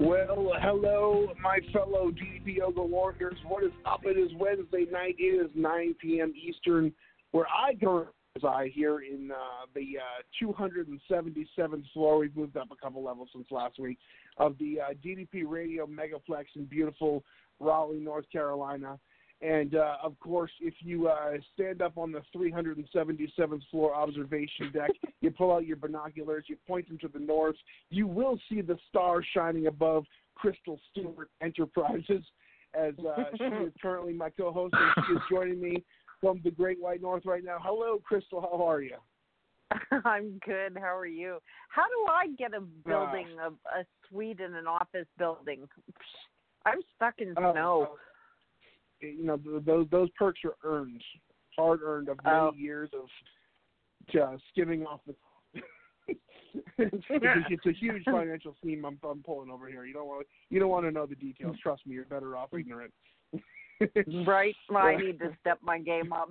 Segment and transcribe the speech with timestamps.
[0.00, 3.34] Well, hello, my fellow DDP Yoga Warriors.
[3.48, 4.02] What is up?
[4.04, 5.16] It is Wednesday night.
[5.18, 6.32] It is 9 p.m.
[6.40, 6.92] Eastern,
[7.32, 12.18] where I currently reside here in uh, the uh, 277th floor.
[12.18, 13.98] We've moved up a couple levels since last week
[14.36, 17.24] of the uh, DDP Radio Megaplex in beautiful
[17.58, 19.00] Raleigh, North Carolina.
[19.40, 24.90] And uh, of course, if you uh, stand up on the 377th floor observation deck,
[25.20, 27.56] you pull out your binoculars, you point them to the north,
[27.88, 32.24] you will see the star shining above Crystal Stewart Enterprises,
[32.74, 35.84] as uh, she is currently my co-host, and she is joining me
[36.20, 37.58] from the Great White North right now.
[37.60, 38.40] Hello, Crystal.
[38.40, 38.96] How are you?
[40.04, 40.76] I'm good.
[40.76, 41.38] How are you?
[41.68, 45.68] How do I get a building, a, a suite in an office building?
[46.66, 47.88] I'm stuck in Oh, snow.
[49.00, 51.02] You know th- those those perks are earned,
[51.56, 52.52] hard earned of many Oh.
[52.56, 53.08] years of
[54.10, 55.14] just skimming off the.
[56.06, 56.14] it's,
[57.10, 59.84] it's a huge financial scheme I'm, I'm pulling over here.
[59.84, 61.56] You don't want you don't want to know the details.
[61.62, 62.92] Trust me, you're better off ignorant.
[64.26, 64.54] right?
[64.74, 66.30] I need to step my game up.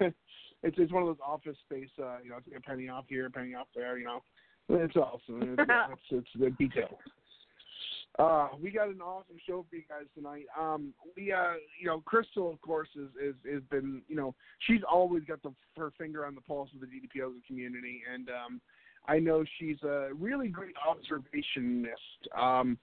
[0.00, 1.88] it's it's one of those office space.
[2.00, 3.98] Uh, you know, it's a penny off here, a penny off there.
[3.98, 4.22] You know,
[4.68, 5.56] it's awesome.
[5.58, 6.98] It's, it's, it's the detail.
[8.18, 10.46] Uh, we got an awesome show for you guys tonight.
[10.58, 14.80] Um, we, uh, you know, Crystal, of course, is is has been, you know, she's
[14.90, 18.60] always got the her finger on the pulse of the DDPO community, and um,
[19.06, 22.34] I know she's a really great observationist.
[22.34, 22.78] Um,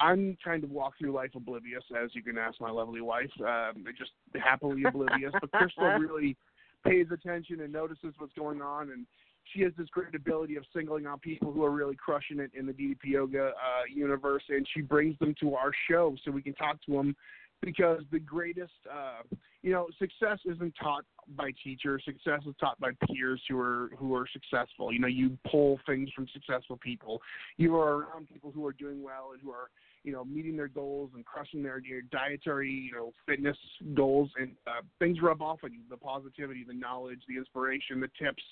[0.00, 3.30] I'm trying to walk through life oblivious, as you can ask my lovely wife.
[3.40, 6.36] Um, just happily oblivious, but Crystal really
[6.84, 9.06] pays attention and notices what's going on, and
[9.52, 12.66] she has this great ability of singling out people who are really crushing it in
[12.66, 16.54] the DDP Yoga uh, universe, and she brings them to our show so we can
[16.54, 17.16] talk to them.
[17.62, 19.22] Because the greatest, uh,
[19.62, 21.04] you know, success isn't taught
[21.34, 22.02] by teachers.
[22.04, 24.92] Success is taught by peers who are who are successful.
[24.92, 27.22] You know, you pull things from successful people.
[27.56, 29.70] You are around people who are doing well and who are,
[30.02, 33.56] you know, meeting their goals and crushing their, their dietary, you know, fitness
[33.94, 35.80] goals, and uh, things rub off on you.
[35.88, 38.42] The positivity, the knowledge, the inspiration, the tips,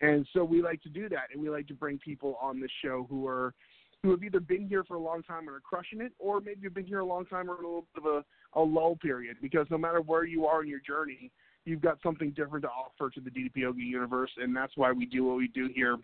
[0.00, 2.68] and so we like to do that, and we like to bring people on the
[2.82, 3.54] show who are
[4.02, 6.60] who have either been here for a long time and are crushing it, or maybe
[6.62, 9.36] have been here a long time or a little bit of a, a lull period.
[9.42, 11.32] Because no matter where you are in your journey,
[11.64, 15.04] you've got something different to offer to the DDP Yoga universe, and that's why we
[15.04, 15.96] do what we do here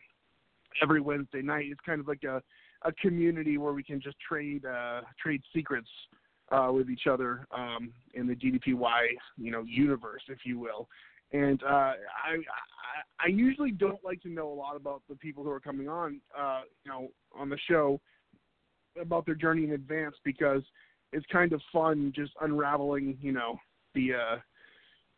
[0.82, 1.66] every Wednesday night.
[1.70, 2.42] It's kind of like a
[2.86, 5.88] a community where we can just trade uh, trade secrets
[6.52, 9.06] uh, with each other um, in the DDPY
[9.38, 10.88] you know universe, if you will.
[11.34, 15.42] And uh, I, I I usually don't like to know a lot about the people
[15.42, 18.00] who are coming on, uh, you know, on the show
[19.00, 20.62] about their journey in advance because
[21.12, 23.58] it's kind of fun just unraveling, you know,
[23.94, 24.36] the uh,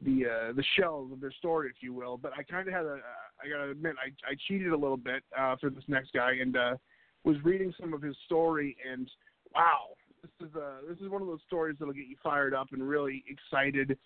[0.00, 2.16] the uh, the shells of their story, if you will.
[2.16, 2.98] But I kind of had a,
[3.44, 6.56] I gotta admit, I I cheated a little bit uh, for this next guy and
[6.56, 6.76] uh,
[7.24, 9.10] was reading some of his story, and
[9.54, 9.88] wow,
[10.22, 12.86] this is uh this is one of those stories that'll get you fired up and
[12.88, 13.98] really excited.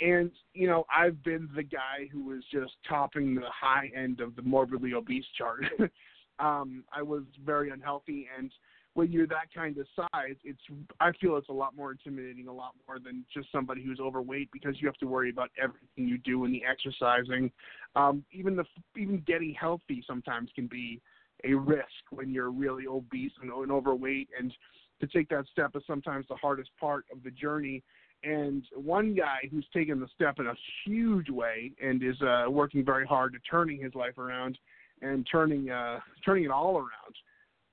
[0.00, 4.36] And you know, I've been the guy who was just topping the high end of
[4.36, 5.64] the morbidly obese chart.
[6.38, 8.50] um, I was very unhealthy, and
[8.96, 10.60] when you're that kind of size, it's
[11.00, 14.50] I feel it's a lot more intimidating, a lot more than just somebody who's overweight
[14.52, 17.50] because you have to worry about everything you do and the exercising.
[17.94, 18.64] Um, even the
[18.96, 21.02] even getting healthy sometimes can be
[21.44, 24.52] a risk when you're really obese and, and overweight, and
[25.00, 27.82] to take that step is sometimes the hardest part of the journey.
[28.24, 30.54] And one guy who's taken the step in a
[30.84, 34.58] huge way and is uh, working very hard to turning his life around
[35.02, 36.88] and turning uh, turning it all around,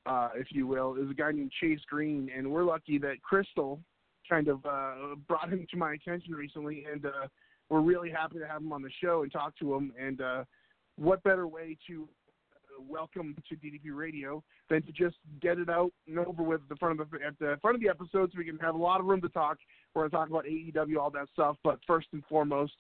[0.06, 2.30] uh, if you will, is a guy named Chase Greene.
[2.36, 3.80] And we're lucky that Crystal
[4.30, 7.28] kind of uh, brought him to my attention recently, and uh,
[7.70, 9.94] we're really happy to have him on the show and talk to him.
[10.00, 10.44] And uh,
[10.98, 12.08] what better way to
[12.80, 16.76] welcome to DDP Radio than to just get it out and over with at the
[16.76, 19.00] front of the at the front of the episode, so we can have a lot
[19.00, 19.58] of room to talk.
[19.94, 21.58] We're going to talk about AEW, all that stuff.
[21.64, 22.74] But first and foremost,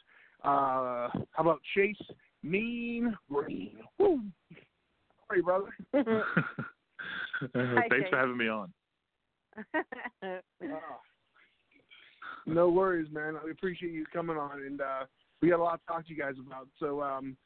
[0.43, 1.95] uh, how about Chase
[2.41, 3.77] Mean Green?
[3.99, 4.21] Woo!
[5.35, 5.69] You, brother?
[5.93, 6.05] Thanks
[7.89, 8.09] Jay.
[8.09, 8.73] for having me on.
[10.63, 10.99] Ah.
[12.47, 13.35] no worries, man.
[13.35, 15.05] I appreciate you coming on, and uh,
[15.41, 16.67] we got a lot to talk to you guys about.
[16.79, 17.37] So, um,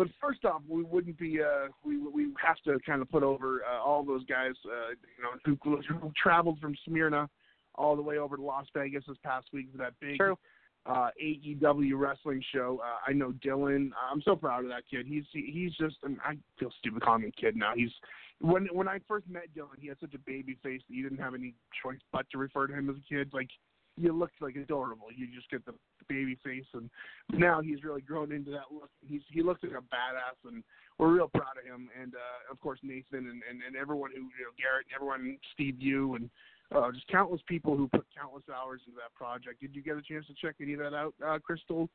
[0.00, 1.42] but first off, we wouldn't be.
[1.42, 5.22] Uh, we we have to kind of put over uh, all those guys, uh, you
[5.22, 7.28] know, who, who traveled from Smyrna
[7.74, 10.38] all the way over to Las Vegas this past week for that big True.
[10.86, 12.80] uh, AEW wrestling show.
[12.82, 13.90] Uh, I know Dylan.
[14.10, 15.04] I'm so proud of that kid.
[15.06, 15.96] He's he, he's just.
[16.02, 17.72] and I feel stupid calling him a kid now.
[17.76, 17.92] He's
[18.40, 21.22] when when I first met Dylan, he had such a baby face that you didn't
[21.22, 21.52] have any
[21.82, 23.34] choice but to refer to him as a kid.
[23.34, 23.50] Like
[23.96, 25.06] you looked like adorable.
[25.14, 25.74] You just get the
[26.08, 26.90] baby face, and
[27.32, 28.90] now he's really grown into that look.
[29.06, 30.62] He's he looks like a badass, and
[30.98, 31.88] we're real proud of him.
[32.00, 35.38] And uh, of course Nathan and, and and everyone who you know Garrett, and everyone
[35.54, 36.30] Steve you and
[36.74, 39.60] uh, just countless people who put countless hours into that project.
[39.60, 41.88] Did you get a chance to check any of that out, uh, Crystal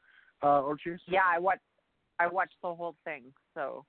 [0.43, 0.99] uh, or Chase?
[1.07, 1.61] yeah, I watched.
[2.19, 3.23] I watched the whole thing.
[3.55, 3.83] So,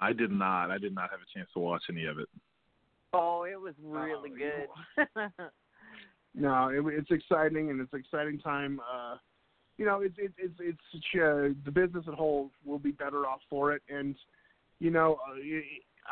[0.00, 0.70] I did not.
[0.70, 2.28] I did not have a chance to watch any of it.
[3.12, 5.30] oh, it was really Oh, good.
[6.34, 8.80] No, it, it's exciting and it's an exciting time.
[8.80, 9.16] Uh,
[9.78, 13.26] you know, it's it's it's it's such a, the business at whole will be better
[13.26, 14.14] off for it, and
[14.78, 15.36] you know, uh,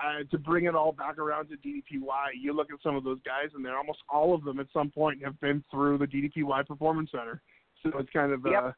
[0.05, 3.19] uh, to bring it all back around to DDPY, you look at some of those
[3.25, 6.67] guys, and they're almost all of them at some point have been through the DDPY
[6.67, 7.43] Performance Center.
[7.83, 8.75] So it's kind of uh, Yep.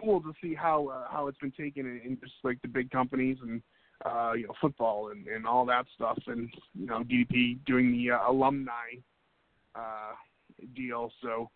[0.00, 2.90] cool to see how uh, how it's been taken in, in just like the big
[2.90, 3.62] companies and
[4.04, 8.12] uh, you know football and, and all that stuff, and you know DDP doing the
[8.12, 8.94] uh, alumni
[9.74, 10.12] uh,
[10.74, 11.10] deal.
[11.22, 11.50] So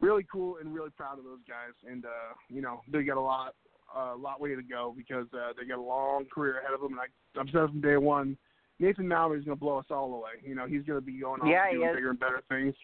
[0.00, 1.74] really cool and really proud of those guys.
[1.90, 3.54] And uh, you know they got a lot
[3.96, 6.92] a lot way to go because uh, they got a long career ahead of them.
[6.92, 8.36] And I, I've said from day one.
[8.80, 10.38] Nathan Mallory is going to blow us all away.
[10.44, 12.74] You know he's going to be going on Yeah, doing bigger and better things.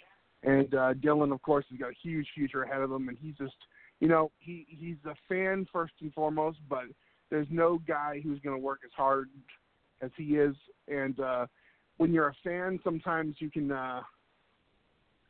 [0.42, 3.36] And uh, Dylan, of course, has got a huge future ahead of him, and he's
[3.36, 3.54] just,
[4.00, 6.58] you know, he he's a fan first and foremost.
[6.68, 6.84] But
[7.30, 9.30] there's no guy who's going to work as hard
[10.02, 10.54] as he is.
[10.88, 11.46] And uh,
[11.96, 14.00] when you're a fan, sometimes you can uh,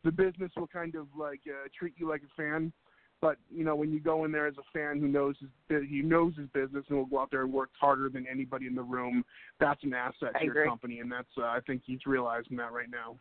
[0.05, 2.73] the business will kind of like uh, treat you like a fan.
[3.21, 6.03] But you know, when you go in there as a fan who knows his he
[6.03, 8.83] knows his business and will go out there and work harder than anybody in the
[8.83, 9.25] room,
[9.59, 12.91] that's an asset to your company, and that's uh, I think he's realizing that right
[12.91, 13.17] now.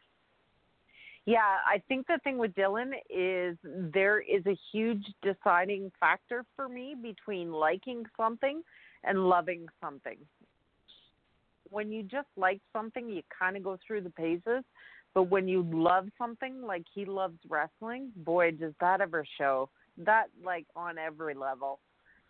[1.26, 6.68] Yeah, I think the thing with Dylan is there is a huge deciding factor for
[6.68, 8.62] me between liking something
[9.06, 10.18] and loving something.
[11.70, 14.66] When you just like something, you kind of go through the paces.
[15.14, 19.70] But when you love something, like he loves wrestling, boy, does that ever show.
[19.98, 21.80] That, like, on every level.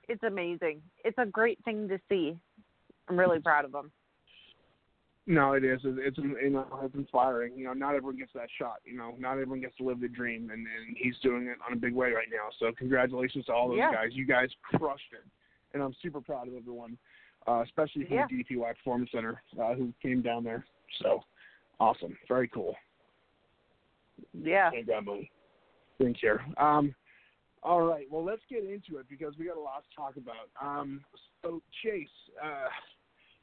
[0.10, 0.82] It's amazing.
[1.06, 2.38] It's a great thing to see.
[3.08, 3.92] I'm really proud of him.
[5.26, 5.80] No, it is.
[5.86, 7.54] It's it's you know it's inspiring.
[7.56, 8.80] You know, not everyone gets that shot.
[8.84, 11.72] You know, not everyone gets to live the dream, and and he's doing it on
[11.72, 12.50] a big way right now.
[12.60, 13.94] So congratulations to all those Yeah.
[13.94, 14.10] guys.
[14.12, 15.24] You guys crushed it,
[15.74, 16.98] and I'm super proud of everyone,
[17.48, 18.28] uh, especially from Yeah.
[18.28, 20.66] the DDPY Performance Center uh, who came down there.
[21.02, 21.24] So
[21.80, 22.76] awesome, very cool.
[24.34, 24.72] Yeah.
[24.72, 25.32] Can't grab money.
[26.02, 26.38] Thank you.
[26.58, 26.94] Um,
[27.62, 30.50] all right, well, let's get into it because we got a lot to talk about.
[30.62, 31.02] Um,
[31.42, 32.08] so, Chase,
[32.44, 32.68] uh,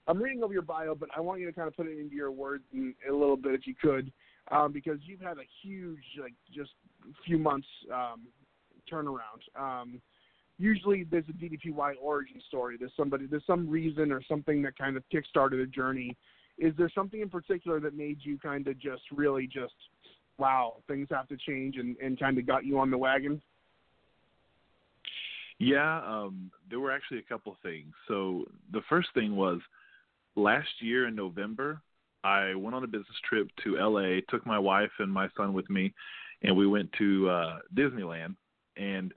[0.07, 2.15] I'm reading over your bio, but I want you to kind of put it into
[2.15, 4.13] your words in, in a little bit, if you could,
[4.51, 6.71] um, because you've had a huge, like, just
[7.25, 8.27] few months um,
[8.93, 9.41] turnaround.
[9.59, 10.03] Um,
[10.59, 12.77] usually, there's a DDPY origin story.
[12.79, 16.17] There's somebody, there's some reason or something that kind of kickstarted a journey.
[16.61, 19.75] Is there something in particular that made you kind of just really just
[20.39, 23.43] wow, things have to change and, and kind of got you on the wagon?
[25.59, 27.93] Yeah, um, there were actually a couple things.
[28.09, 29.61] So the first thing was
[30.37, 31.83] last year in November,
[32.25, 35.69] I went on a business trip to LA, took my wife and my son with
[35.69, 35.93] me,
[36.43, 38.35] and we went to uh Disneyland
[38.77, 39.13] and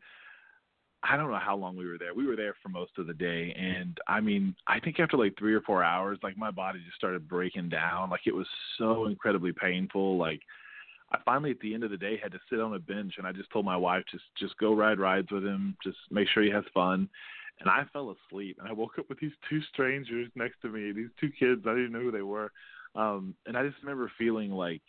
[1.03, 2.13] I don't know how long we were there.
[2.13, 5.37] We were there for most of the day and I mean, I think after like
[5.37, 8.09] 3 or 4 hours like my body just started breaking down.
[8.09, 10.39] Like it was so incredibly painful like
[11.11, 13.27] I finally at the end of the day had to sit on a bench and
[13.27, 16.41] I just told my wife just just go ride rides with him, just make sure
[16.41, 17.09] he has fun.
[17.59, 20.91] And I fell asleep and I woke up with these two strangers next to me,
[20.91, 22.51] these two kids, I didn't know who they were.
[22.95, 24.81] Um and I just remember feeling like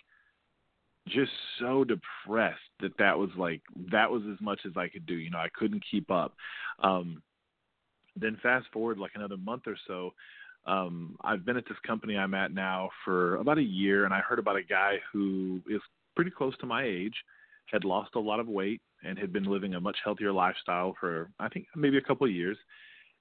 [1.09, 3.61] just so depressed that that was like
[3.93, 6.35] that was as much as I could do, you know, I couldn't keep up.
[6.83, 7.23] Um
[8.17, 10.15] then fast forward like another month or so,
[10.67, 14.21] um I've been at this company I'm at now for about a year and I
[14.21, 15.81] heard about a guy who is
[16.17, 17.17] pretty close to my age,
[17.71, 21.31] had lost a lot of weight, and had been living a much healthier lifestyle for
[21.39, 22.57] I think maybe a couple of years.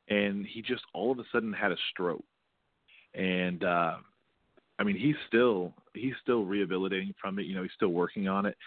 [0.09, 2.23] And he just all of a sudden had a stroke.
[3.13, 3.97] And uh
[4.83, 8.45] I mean he's still he's still rehabilitating from it, you know, he's still working on
[8.45, 8.57] it.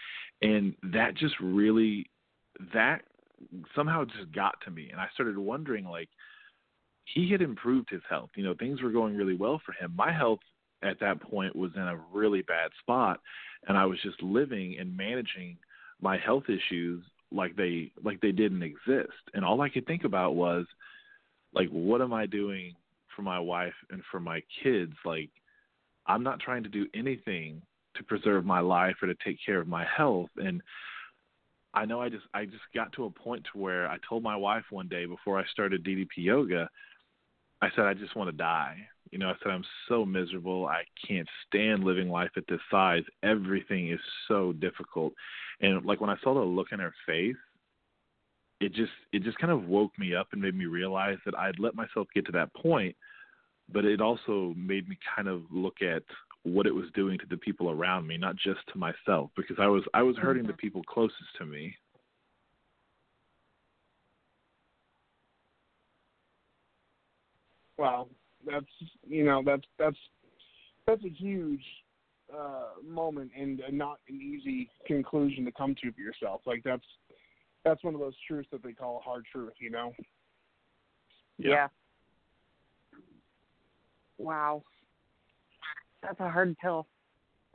[0.41, 2.09] And that just really
[2.73, 3.03] that
[3.75, 6.09] somehow just got to me and I started wondering like
[7.05, 8.31] he had improved his health.
[8.35, 9.93] You know, things were going really well for him.
[9.95, 10.39] My health
[10.81, 13.19] at that point was in a really bad spot
[13.67, 15.55] and I was just living and managing
[16.01, 19.21] my health issues like they like they didn't exist.
[19.35, 20.65] And all I could think about was
[21.53, 22.73] like what am I doing
[23.15, 24.93] for my wife and for my kids?
[25.05, 25.29] Like
[26.07, 27.61] I'm not trying to do anything
[27.95, 30.61] to preserve my life or to take care of my health and
[31.73, 34.35] I know I just I just got to a point to where I told my
[34.35, 36.67] wife one day before I started DDP yoga,
[37.61, 38.77] I said I just want to die.
[39.11, 40.65] You know, I said I'm so miserable.
[40.65, 43.03] I can't stand living life at this size.
[43.23, 45.13] Everything is so difficult.
[45.61, 47.35] And like when I saw the look in her face,
[48.59, 51.59] it just it just kind of woke me up and made me realize that I'd
[51.59, 52.95] let myself get to that point,
[53.71, 56.03] but it also made me kind of look at
[56.43, 59.67] what it was doing to the people around me, not just to myself, because I
[59.67, 60.51] was I was hurting Mm-hmm.
[60.51, 61.75] the people closest to me.
[67.77, 68.07] Wow,
[68.45, 68.65] that's
[69.07, 69.97] you know that's that's
[70.85, 71.63] that's a huge
[72.33, 76.41] uh, moment and not an easy conclusion to come to for yourself.
[76.45, 76.85] Like that's
[77.65, 79.53] that's one of those truths that they call a hard truth.
[79.59, 79.93] You know.
[81.37, 81.67] Yeah.
[84.17, 84.63] Wow.
[86.01, 86.87] That's a hard pill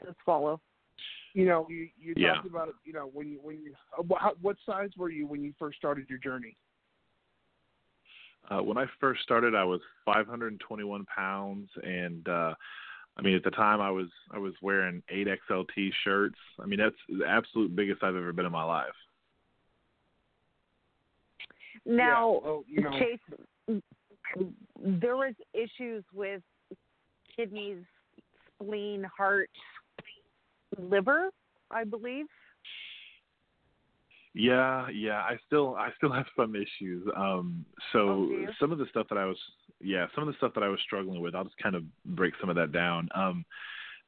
[0.05, 0.61] to swallow.
[1.35, 2.35] You know, you you Yeah.
[2.35, 2.75] talked about it.
[2.85, 5.79] You know, when you when you uh, how, what size were you when you first
[5.79, 6.57] started your journey?
[8.51, 12.55] Uh, when I first started, I was 521 pounds, and uh,
[13.17, 16.39] I mean, at the time, I was I was wearing eight XL t-shirts.
[16.61, 18.89] I mean, that's the absolute biggest I've ever been in my life.
[21.85, 23.83] Now, yeah, well, you know, Chase,
[24.77, 26.43] there was issues with
[27.37, 27.79] kidneys,
[28.61, 29.51] spleen, heart,
[30.79, 31.31] liver,
[31.71, 32.27] I believe.
[34.35, 35.19] Yeah, yeah.
[35.19, 37.07] I still I still have some issues.
[37.17, 39.37] Um so Oh, some of the stuff that I was
[39.81, 42.35] yeah, some of the stuff that I was struggling with, I'll just kind of break
[42.41, 43.09] some of that down.
[43.15, 43.45] Um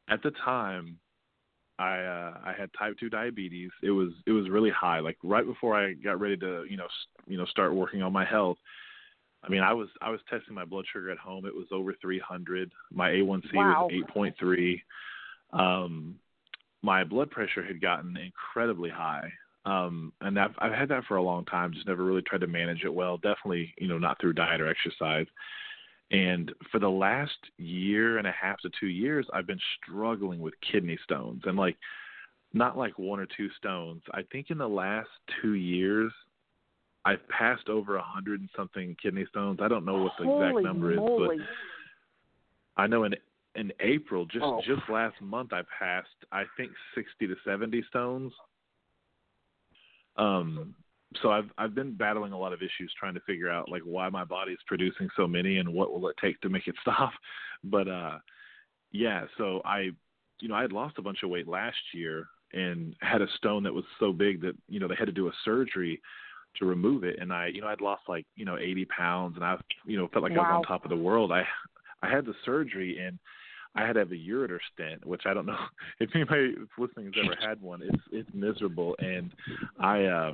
[0.08, 0.98] at the time
[1.78, 3.70] I uh I had type 2 diabetes.
[3.82, 5.00] It was it was really high.
[5.00, 6.88] Like right before I got ready to, you know,
[7.26, 8.58] you know, start working on my health.
[9.44, 11.44] I mean, I was I was testing my blood sugar at home.
[11.46, 12.72] It was over 300.
[12.92, 13.88] My A1C Wow.
[13.90, 14.82] was 8.3.
[15.52, 16.16] Um
[16.82, 19.32] my blood pressure had gotten incredibly high
[19.64, 22.46] um and I've I've had that for a long time just never really tried to
[22.46, 25.26] manage it well definitely you know not through diet or exercise
[26.10, 30.52] and for the last year and a half to 2 years I've been struggling with
[30.70, 31.78] kidney stones and like
[32.52, 35.08] not like one or two stones I think in the last
[35.40, 36.12] 2 years
[37.06, 40.48] I've passed over a hundred and something kidney stones I don't know what the Holy
[40.48, 41.36] exact number moly.
[41.36, 41.42] is
[42.76, 43.14] but I know in
[43.56, 44.60] in April just Oh.
[44.66, 48.32] just last month I passed I think 60 to 70 stones
[50.16, 50.74] um,
[51.22, 54.08] so I've I've been battling a lot of issues trying to figure out like why
[54.08, 57.12] my body is producing so many and what will it take to make it stop.
[57.62, 58.18] But uh,
[58.92, 59.90] yeah, so I,
[60.40, 63.62] you know, I had lost a bunch of weight last year and had a stone
[63.64, 66.00] that was so big that you know they had to do a surgery
[66.58, 69.44] to remove it, and I, you know, I'd lost like you know 80 pounds, and
[69.44, 69.56] I,
[69.86, 71.32] you know, felt like I was on top of the world.
[71.32, 71.44] I
[72.02, 73.18] I had the surgery and
[73.74, 75.58] I had to have a ureter stent, which I don't know
[76.00, 77.82] if anybody that's listening has ever had one.
[77.82, 79.32] It's it's miserable, and
[79.80, 80.32] I uh,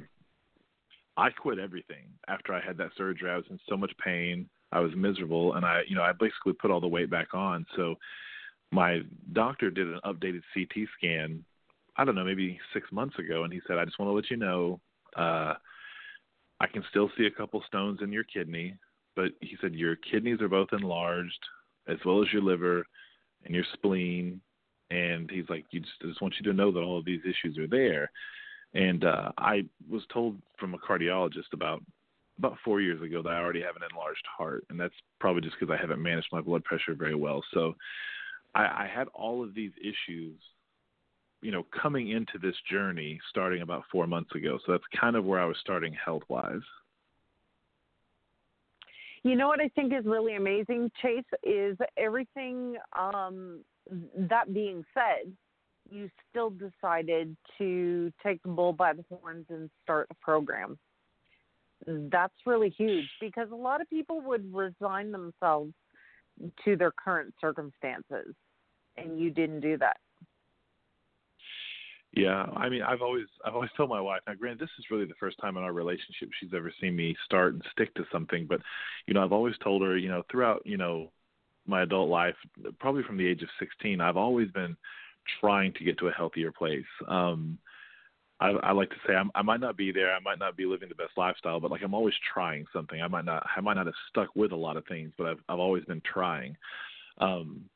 [1.16, 3.30] I quit everything after I had that surgery.
[3.30, 4.48] I was in so much pain.
[4.72, 7.64] I was miserable, and I you know I basically put all the weight back on.
[7.76, 7.94] So
[8.72, 9.00] my
[9.32, 11.44] doctor did an updated CT scan.
[11.96, 14.30] I don't know, maybe six months ago, and he said, "I just want to let
[14.30, 14.80] you know,
[15.16, 15.54] uh,
[16.61, 18.75] I can still see a couple stones in your kidney,
[19.17, 21.38] but he said your kidneys are both enlarged,
[21.88, 22.85] as well as your liver
[23.45, 24.40] and your spleen.
[24.90, 27.23] And he's like, you just, I just want you to know that all of these
[27.25, 28.11] issues are there.
[28.75, 31.83] And uh, I was told from a cardiologist about
[32.38, 35.57] about four years ago that I already have an enlarged heart, and that's probably just
[35.61, 37.45] because I haven't managed my blood pressure very well.
[37.52, 37.75] So
[38.55, 40.40] I, I had all of these issues,
[41.42, 44.59] you know, coming into this journey starting about four months ago.
[44.64, 46.61] So that's kind of where I was starting health wise.
[49.23, 52.76] You know what I think is really amazing, Chase, is everything.
[52.99, 53.61] Um,
[54.16, 55.32] that being said,
[55.90, 60.78] you still decided to take the bull by the horns and start a program.
[61.87, 65.73] That's really huge because a lot of people would resign themselves
[66.64, 68.35] to their current circumstances,
[68.97, 69.99] and you didn't do that.
[72.12, 74.21] Yeah, I mean, I've always I've always told my wife.
[74.26, 77.17] Now, granted, this is really the first time in our relationship she's ever seen me
[77.25, 78.47] start and stick to something.
[78.49, 78.61] But
[79.07, 81.12] you know, I've always told her, you know, throughout you know
[81.67, 82.35] my adult life,
[82.81, 84.76] probably from the age of 16, I've always been
[85.40, 86.85] trying to get to a healthier place.
[87.07, 87.59] Um,
[88.40, 90.67] I, I like to say I'm, I might not be there, I might not be
[90.67, 93.00] living the best lifestyle, but like I'm always trying something.
[93.00, 95.40] I might not, I might not have stuck with a lot of things, but I've
[95.49, 96.57] I've always been trying.
[97.19, 97.67] Um,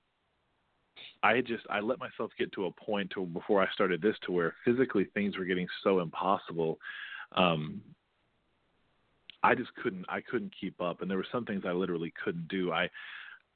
[1.25, 4.33] I just I let myself get to a point to before I started this to
[4.33, 6.79] where physically things were getting so impossible.
[7.35, 7.81] Um,
[9.43, 12.49] I just couldn't I couldn't keep up, and there were some things I literally couldn't
[12.49, 12.73] do.
[12.73, 12.91] I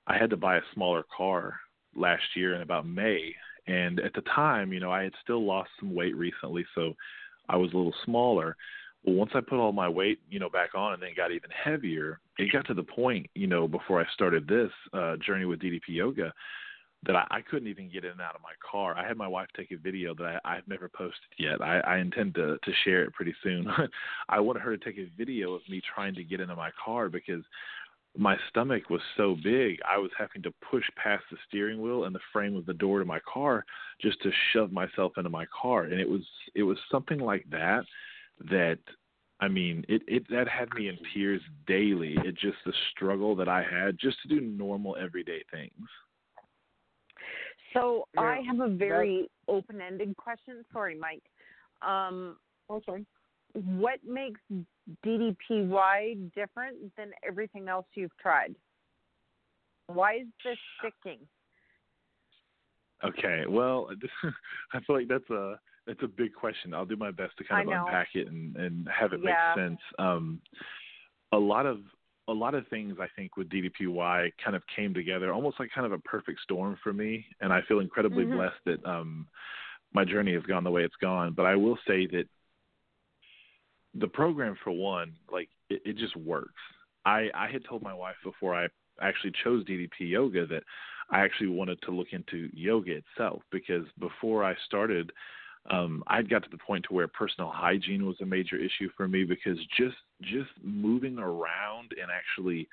[0.06, 1.60] I had to buy a smaller car
[1.94, 3.34] last year in about May,
[3.66, 6.94] and at the time, you know, I had still lost some weight recently, so
[7.50, 8.56] I was a little smaller.
[9.04, 11.50] Well, once I put all my weight, you know, back on and then got even
[11.50, 15.60] heavier, it got to the point, you know, before I started this uh, journey with
[15.60, 16.32] DDP yoga
[17.06, 18.96] that I, I couldn't even get in and out of my car.
[18.96, 21.62] I had my wife take a video that I, I've never posted yet.
[21.62, 23.66] I, I intend to to share it pretty soon.
[24.28, 27.08] I wanted her to take a video of me trying to get into my car
[27.08, 27.42] because
[28.16, 32.14] my stomach was so big I was having to push past the steering wheel and
[32.14, 33.64] the frame of the door to my car
[34.00, 35.84] just to shove myself into my car.
[35.84, 36.22] And it was
[36.54, 37.84] it was something like that
[38.50, 38.78] that
[39.40, 42.16] I mean, it, it that had me in tears daily.
[42.24, 45.88] It just the struggle that I had just to do normal everyday things.
[47.72, 50.64] So Yeah, I have a very open-ended question.
[50.72, 51.22] Sorry, Mike.
[51.82, 52.36] Um,
[52.70, 53.06] Oh, sorry.
[53.54, 54.40] what makes
[55.06, 58.54] DDPY different than everything else you've tried?
[59.86, 61.20] Why is this sticking?
[63.04, 63.88] Okay, well,
[64.72, 66.74] I feel like that's a that's a big question.
[66.74, 69.54] I'll do my best to kind of unpack it and and have it Yeah.
[69.54, 69.80] make sense.
[69.98, 70.40] Um,
[71.32, 71.78] a lot of
[72.28, 75.86] a lot of things I think with DDPY kind of came together, almost like kind
[75.86, 78.32] of a perfect storm for me, and I feel incredibly Mhm.
[78.34, 79.26] blessed that um,
[79.92, 81.32] my journey has gone the way it's gone.
[81.32, 82.28] But I will say that
[83.94, 86.60] the program, for one, like it, it just works.
[87.04, 88.68] I I had told my wife before I
[89.00, 90.62] actually chose DDP yoga that
[91.10, 95.12] I actually wanted to look into yoga itself because before I started,
[95.70, 99.08] um, I'd got to the point to where personal hygiene was a major issue for
[99.08, 102.68] me because just just moving around and actually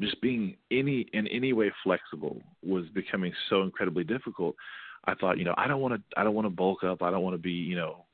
[0.00, 4.54] just being any in any way flexible was becoming so incredibly difficult.
[5.06, 7.02] I thought, you know, I don't want to I don't want to bulk up.
[7.02, 8.04] I don't want to be, you know,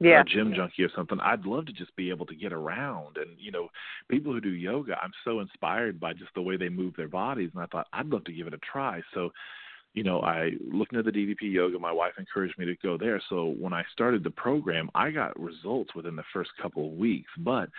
[0.00, 0.20] Yeah.
[0.20, 1.18] a gym junkie or something.
[1.20, 3.16] I'd love to just be able to get around.
[3.16, 3.68] And you know,
[4.08, 7.50] people who do yoga, I'm so inspired by just the way they move their bodies.
[7.54, 9.02] And I thought I'd love to give it a try.
[9.14, 9.30] So,
[9.96, 11.78] you know, I looked into the DDP yoga.
[11.78, 13.20] My wife encouraged me to go there.
[13.30, 17.30] So when I started the program, I got results within the first couple of weeks.
[17.38, 17.70] But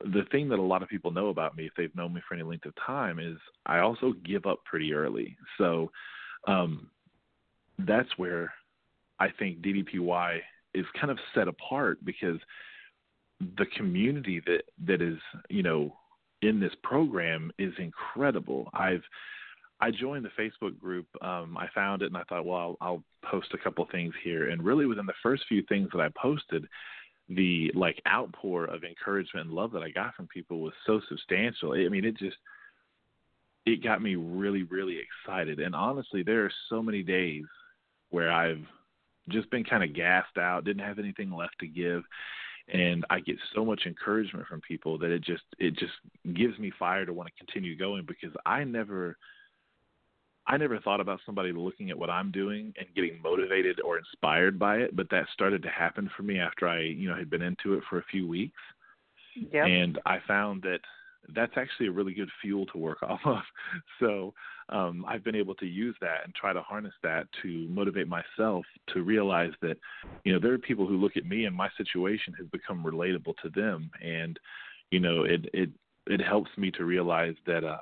[0.00, 2.34] the thing that a lot of people know about me, if they've known me for
[2.34, 5.36] any length of time, is I also give up pretty early.
[5.58, 5.92] So
[6.48, 6.88] um,
[7.78, 8.50] that's where
[9.20, 10.38] I think DDPY
[10.72, 12.40] is kind of set apart because
[13.58, 15.18] the community that that is
[15.50, 15.94] you know
[16.40, 18.70] in this program is incredible.
[18.72, 19.02] I've
[19.80, 21.06] I joined the Facebook group.
[21.20, 24.50] Um, I found it and I thought, well, I'll, I'll post a couple things here.
[24.50, 26.66] And really, within the first few things that I posted,
[27.28, 31.72] the like outpour of encouragement and love that I got from people was so substantial.
[31.72, 32.36] I mean, it just
[33.66, 35.58] it got me really, really excited.
[35.58, 37.44] And honestly, there are so many days
[38.10, 38.64] where I've
[39.30, 42.02] just been kind of gassed out, didn't have anything left to give,
[42.72, 45.92] and I get so much encouragement from people that it just it just
[46.34, 49.16] gives me fire to want to continue going because I never
[50.46, 54.58] I never thought about somebody looking at what I'm doing and getting motivated or inspired
[54.58, 57.42] by it, but that started to happen for me after I, you know, had been
[57.42, 58.60] into it for a few weeks.
[59.52, 59.66] Yep.
[59.66, 60.80] And I found that
[61.34, 63.42] that's actually a really good fuel to work off of.
[64.00, 64.34] So
[64.68, 68.64] um, I've been able to use that and try to harness that to motivate myself
[68.92, 69.78] to realize that,
[70.24, 73.34] you know, there are people who look at me and my situation has become relatable
[73.42, 74.38] to them, and
[74.90, 75.70] you know, it it
[76.06, 77.78] it helps me to realize that uh,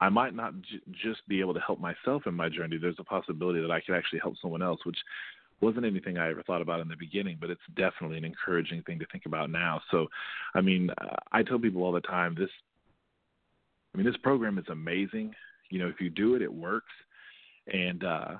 [0.00, 2.78] I might not j- just be able to help myself in my journey.
[2.78, 4.98] There's a possibility that I could actually help someone else, which
[5.60, 8.98] wasn't anything I ever thought about in the beginning, but it's definitely an encouraging thing
[8.98, 9.80] to think about now.
[9.90, 10.06] So,
[10.54, 10.90] I mean,
[11.32, 12.50] I tell people all the time this.
[13.94, 15.32] I mean, this program is amazing.
[15.70, 16.90] You know, if you do it, it works.
[17.72, 18.34] And uh,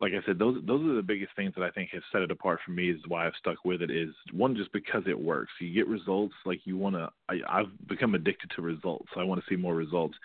[0.00, 2.30] like I said, those those are the biggest things that I think have set it
[2.30, 2.90] apart for me.
[2.90, 3.90] Is why I've stuck with it.
[3.90, 5.52] Is one just because it works.
[5.60, 6.34] You get results.
[6.46, 7.10] Like you want to.
[7.48, 9.06] I've become addicted to results.
[9.12, 10.16] So I want to see more results.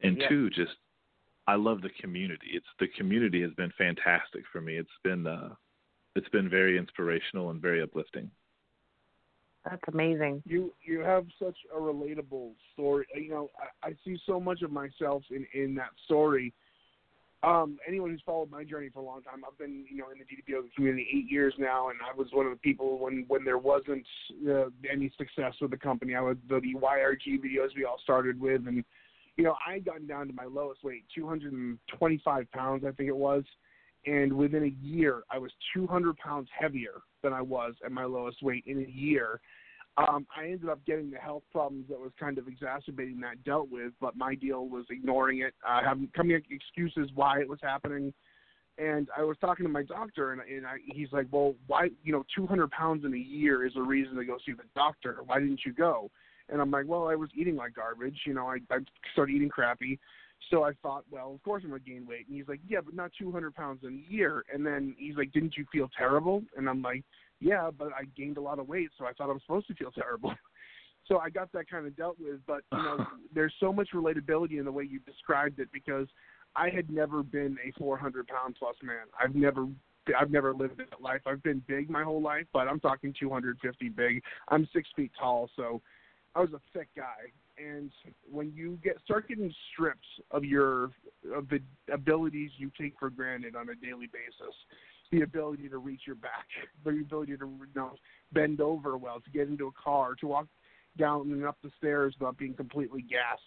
[0.00, 0.28] And Yeah.
[0.28, 0.76] two, just
[1.46, 2.48] I love the community.
[2.52, 4.76] It's the community has been fantastic for me.
[4.76, 5.54] It's been uh,
[6.14, 8.30] it's been very inspirational and very uplifting.
[9.64, 10.42] That's amazing.
[10.46, 13.06] you you have such a relatable story.
[13.14, 13.50] You know,
[13.82, 16.52] I, I see so much of myself in in that story.
[17.42, 20.18] um, anyone who's followed my journey for a long time, I've been, you know, in
[20.18, 23.44] the DDPO community eight years now, and I was one of the people when when
[23.44, 24.06] there wasn't
[24.48, 26.14] uh, any success with the company.
[26.14, 28.84] I was the, the YRG videos we all started with, and
[29.36, 33.16] you know, I had gotten down to my lowest weight, 225 pounds, I think it
[33.16, 33.44] was,
[34.06, 38.42] and within a year, I was 200 pounds heavier than I was at my lowest
[38.42, 39.40] weight in a year.
[39.98, 43.70] Um, I ended up getting the health problems that was kind of exacerbating that dealt
[43.70, 47.58] with, but my deal was ignoring it, uh, having coming up excuses why it was
[47.62, 48.12] happening.
[48.78, 51.88] And I was talking to my doctor, and, and I, he's like, "Well, why?
[52.04, 55.20] You know, 200 pounds in a year is a reason to go see the doctor.
[55.24, 56.10] Why didn't you go?"
[56.48, 58.18] And I'm like, "Well, I was eating like garbage.
[58.26, 58.78] You know, I, I
[59.12, 59.98] started eating crappy."
[60.50, 62.26] So I thought, well, of course I'm gonna gain weight.
[62.28, 64.44] And he's like, yeah, but not 200 pounds in a year.
[64.52, 66.42] And then he's like, didn't you feel terrible?
[66.56, 67.04] And I'm like,
[67.40, 69.74] yeah, but I gained a lot of weight, so I thought I was supposed to
[69.74, 70.34] feel terrible.
[71.06, 72.40] so I got that kind of dealt with.
[72.46, 76.06] But you know, there's so much relatability in the way you described it because
[76.54, 79.06] I had never been a 400 pound plus man.
[79.20, 79.66] I've never.
[80.16, 81.22] I've never lived that life.
[81.26, 84.22] I've been big my whole life, but I'm talking 250 big.
[84.46, 85.82] I'm six feet tall, so
[86.36, 87.32] I was a thick guy.
[87.58, 87.90] And
[88.30, 90.90] when you get start getting stripped of your
[91.34, 91.60] of the
[91.92, 94.54] abilities you take for granted on a daily basis,
[95.10, 96.46] the ability to reach your back,
[96.84, 97.92] the ability to you know,
[98.32, 100.46] bend over well, to get into a car, to walk
[100.98, 103.42] down and up the stairs without being completely gassed.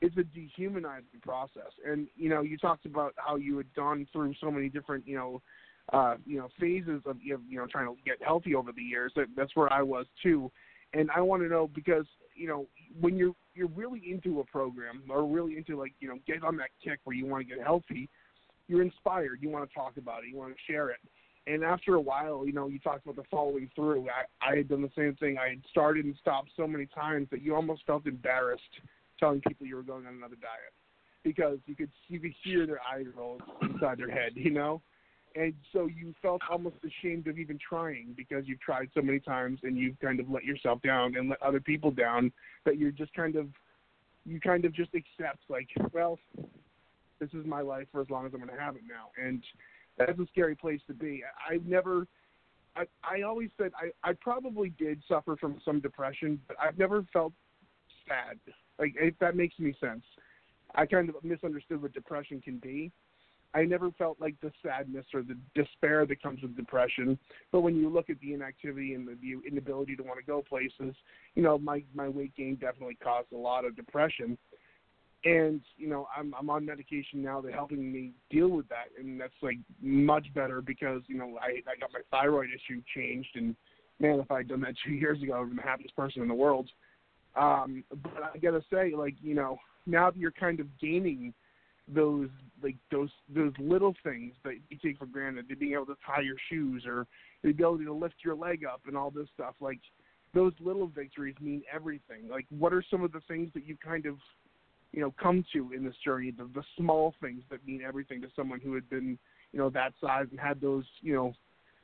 [0.00, 1.72] It's a dehumanizing process.
[1.86, 5.16] And you know, you talked about how you had gone through so many different, you
[5.16, 5.42] know,
[5.94, 9.10] uh, you know, phases of you know trying to get healthy over the years.
[9.16, 10.50] That, that's where I was too.
[10.94, 12.66] And I want to know because you know
[13.00, 16.56] when you're you're really into a program or really into like you know get on
[16.58, 18.08] that kick where you want to get healthy
[18.68, 19.38] you're inspired.
[19.40, 20.28] You want to talk about it.
[20.28, 20.98] You want to share it.
[21.46, 24.06] And after a while, you know, you talked about the following through.
[24.08, 25.38] I, I had done the same thing.
[25.38, 28.62] I had started and stopped so many times that you almost felt embarrassed
[29.18, 30.72] telling people you were going on another diet
[31.24, 34.82] because you could you could hear their eyes roll inside their head, you know.
[35.34, 39.60] And so you felt almost ashamed of even trying because you've tried so many times
[39.62, 42.32] and you've kind of let yourself down and let other people down
[42.64, 43.48] that you're just kind of
[44.24, 46.18] you kind of just accept like, well,
[47.18, 49.42] this is my life for as long as I'm going to have it now, and
[49.96, 51.22] that's a scary place to be.
[51.50, 52.06] I've never.
[52.76, 57.04] I, I always said I, I probably did suffer from some depression, but I've never
[57.12, 57.32] felt
[58.06, 58.38] sad.
[58.78, 60.02] Like if that makes any sense.
[60.74, 62.92] I kind of misunderstood what depression can be.
[63.54, 67.18] I never felt like the sadness or the despair that comes with depression.
[67.50, 70.42] But when you look at the inactivity and the, the inability to want to go
[70.42, 70.94] places,
[71.34, 74.36] you know, my my weight gain definitely caused a lot of depression
[75.24, 79.20] and you know I'm I'm on medication now that's helping me deal with that, and
[79.20, 83.56] that's like much better because you know I I got my thyroid issue changed, and
[83.98, 86.22] man, if I had done that two years ago, I would been the happiest person
[86.22, 86.68] in the world.
[87.36, 91.34] Um, but I gotta say, like you know, now that you're kind of gaining
[91.94, 92.28] those
[92.62, 96.22] like those those little things that you take for granted, the being able to tie
[96.22, 97.06] your shoes or
[97.42, 99.80] the ability to lift your leg up and all this stuff, like
[100.34, 102.28] those little victories mean everything.
[102.28, 104.16] Like, what are some of the things that you kind of
[104.92, 108.28] you know come to in this journey the, the small things that mean everything to
[108.34, 109.18] someone who had been
[109.52, 111.34] you know that size and had those you know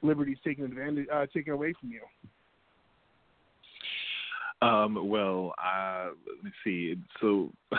[0.01, 2.01] liberties taken advantage uh, taken away from you
[4.65, 6.95] um, well, uh, let me see.
[7.21, 7.53] So,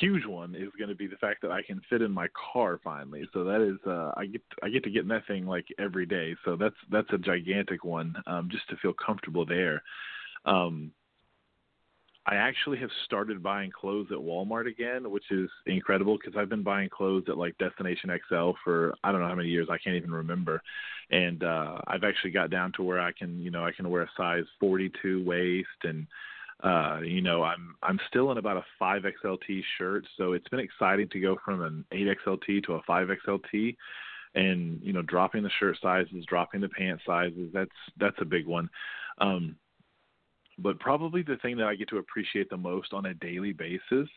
[0.00, 2.80] huge one is going to be the fact that I can fit in my car
[2.82, 3.28] finally.
[3.32, 6.06] So that is, uh, I get I get to get in that thing like every
[6.06, 6.36] day.
[6.44, 8.14] So that's that's a gigantic one.
[8.26, 9.82] Um, just to feel comfortable there.
[10.44, 10.92] Um,
[12.26, 16.62] I actually have started buying clothes at Walmart again, which is incredible because I've been
[16.62, 19.68] buying clothes at like Destination XL for I don't know how many years.
[19.70, 20.62] I can't even remember.
[21.10, 24.02] And uh I've actually got down to where I can, you know, I can wear
[24.02, 26.06] a size 42 waist and
[26.62, 31.08] uh you know, I'm I'm still in about a 5XLT shirt, so it's been exciting
[31.10, 33.76] to go from an 8XLT to a 5XLT
[34.34, 37.50] and you know, dropping the shirt sizes, dropping the pant sizes.
[37.52, 38.68] That's that's a big one.
[39.18, 39.56] Um
[40.58, 44.08] but probably the thing that I get to appreciate the most on a daily basis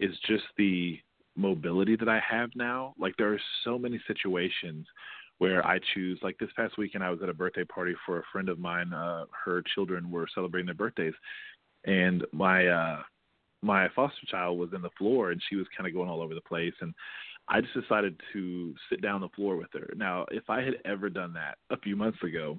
[0.00, 0.98] is just the
[1.36, 2.94] mobility that I have now.
[2.98, 4.86] Like there are so many situations
[5.38, 8.22] where I choose like this past weekend I was at a birthday party for a
[8.32, 11.14] friend of mine, uh her children were celebrating their birthdays
[11.84, 13.02] and my uh
[13.62, 16.34] my foster child was in the floor and she was kind of going all over
[16.34, 16.92] the place and
[17.48, 19.92] I just decided to sit down the floor with her.
[19.96, 22.58] Now, if I had ever done that a few months ago,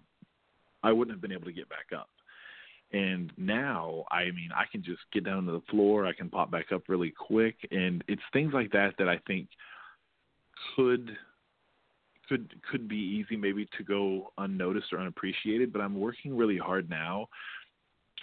[0.83, 2.09] I wouldn't have been able to get back up.
[2.91, 6.05] And now, I mean, I can just get down to the floor.
[6.05, 9.47] I can pop back up really quick, and it's things like that that I think
[10.75, 11.17] could
[12.29, 15.73] could could be easy maybe to go unnoticed or unappreciated.
[15.73, 17.29] But I'm working really hard now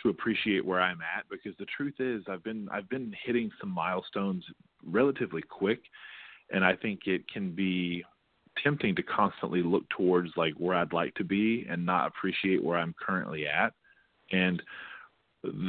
[0.03, 3.71] to appreciate where I'm at because the truth is I've been I've been hitting some
[3.71, 4.45] milestones
[4.85, 5.81] relatively quick
[6.51, 8.05] and I think it can be
[8.63, 12.79] tempting to constantly look towards like where I'd like to be and not appreciate where
[12.79, 13.73] I'm currently at.
[14.33, 14.63] And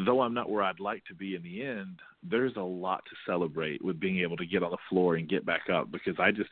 [0.06, 3.32] though I'm not where I'd like to be in the end, there's a lot to
[3.32, 6.32] celebrate with being able to get on the floor and get back up because I
[6.32, 6.50] just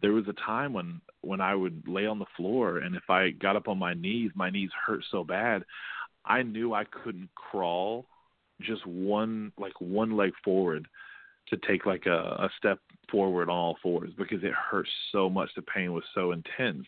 [0.00, 3.30] there was a time when when I would lay on the floor and if I
[3.30, 5.64] got up on my knees, my knees hurt so bad,
[6.24, 8.06] I knew I couldn't crawl
[8.60, 10.86] just one like one leg forward
[11.48, 12.78] to take like a, a step
[13.10, 15.50] forward on all fours because it hurt so much.
[15.54, 16.86] The pain was so intense.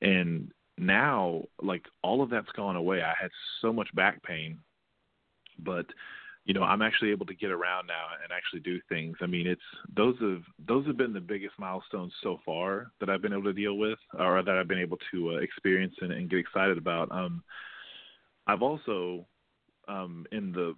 [0.00, 3.02] And now like all of that's gone away.
[3.02, 3.30] I had
[3.60, 4.58] so much back pain,
[5.58, 5.86] but
[6.44, 9.16] you know, I'm actually able to get around now and actually do things.
[9.20, 9.60] I mean, it's
[9.94, 13.52] those have those have been the biggest milestones so far that I've been able to
[13.52, 17.12] deal with, or that I've been able to uh, experience and, and get excited about.
[17.12, 17.44] Um,
[18.46, 19.26] I've also,
[19.88, 20.74] um, in the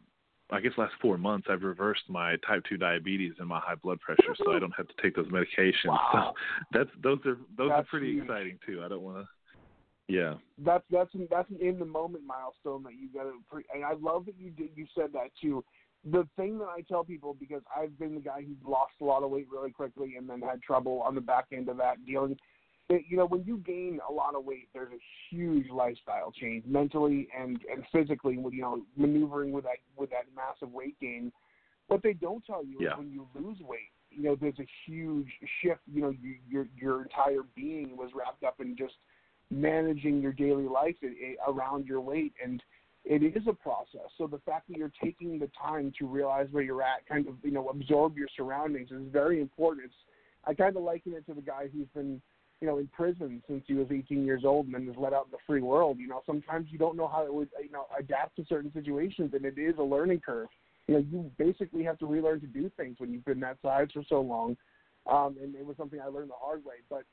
[0.50, 3.98] I guess last four months I've reversed my type two diabetes and my high blood
[4.00, 5.72] pressure, so I don't have to take those medications.
[5.88, 6.34] Wow.
[6.72, 8.24] So that's those are those That's are pretty huge.
[8.24, 8.82] exciting too.
[8.84, 9.28] I don't want to.
[10.06, 10.34] Yeah.
[10.58, 13.32] that's that's an, that's an in the moment milestone that you got to.
[13.50, 15.64] Pre- and I love that you did you said that too.
[16.04, 19.22] The thing that I tell people because I've been the guy who lost a lot
[19.22, 22.36] of weight really quickly and then had trouble on the back end of that dealing.
[22.90, 26.64] It, you know, when you gain a lot of weight, there's a huge lifestyle change
[26.66, 28.36] mentally and and physically.
[28.36, 31.32] With you know maneuvering with that with that massive weight gain.
[31.88, 32.92] What they don't tell you Yeah.
[32.92, 35.28] is when you lose weight, you know, there's a huge
[35.60, 35.80] shift.
[35.92, 38.94] You know, you, your your entire being was wrapped up in just
[39.50, 42.62] managing your daily life i- i- around your weight and
[43.04, 46.62] it is a process so the fact that you're taking the time to realize where
[46.62, 49.94] you're at kind of you know absorb your surroundings is very important it's
[50.46, 52.20] i kind of liken it to the guy who's been
[52.64, 55.26] you know in prison since he was 18 years old and then is let out
[55.26, 57.84] in the free world you know sometimes you don't know how it would you know
[57.98, 60.48] adapt to certain situations and it is a learning curve
[60.88, 63.88] you know you basically have to relearn to do things when you've been that size
[63.92, 64.56] for so long
[65.12, 67.04] um and it was something i learned the hard way but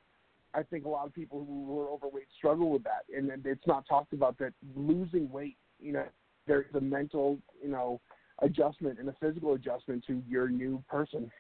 [0.54, 3.88] I think a lot of people who are overweight struggle with that, and it's not
[3.88, 5.56] talked about that losing weight.
[5.80, 6.04] You know,
[6.46, 8.02] there's a mental, you know,
[8.40, 11.32] adjustment and a physical adjustment to your new person.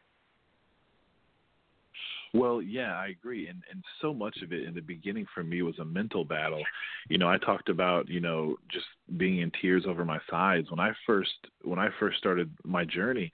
[2.33, 5.61] Well, yeah, I agree, and and so much of it in the beginning for me
[5.63, 6.63] was a mental battle.
[7.09, 8.85] You know, I talked about you know just
[9.17, 13.31] being in tears over my size when I first when I first started my journey.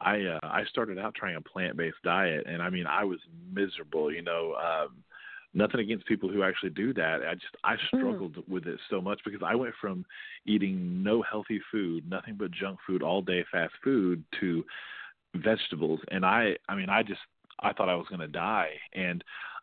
[0.00, 3.20] I uh, I started out trying a plant based diet, and I mean I was
[3.52, 4.12] miserable.
[4.12, 5.04] You know, um,
[5.54, 7.20] nothing against people who actually do that.
[7.22, 10.04] I just I struggled with it so much because I went from
[10.46, 14.64] eating no healthy food, nothing but junk food all day, fast food, to
[15.36, 17.20] vegetables, and I I mean I just
[17.60, 18.70] I thought I was going to die.
[18.92, 19.22] And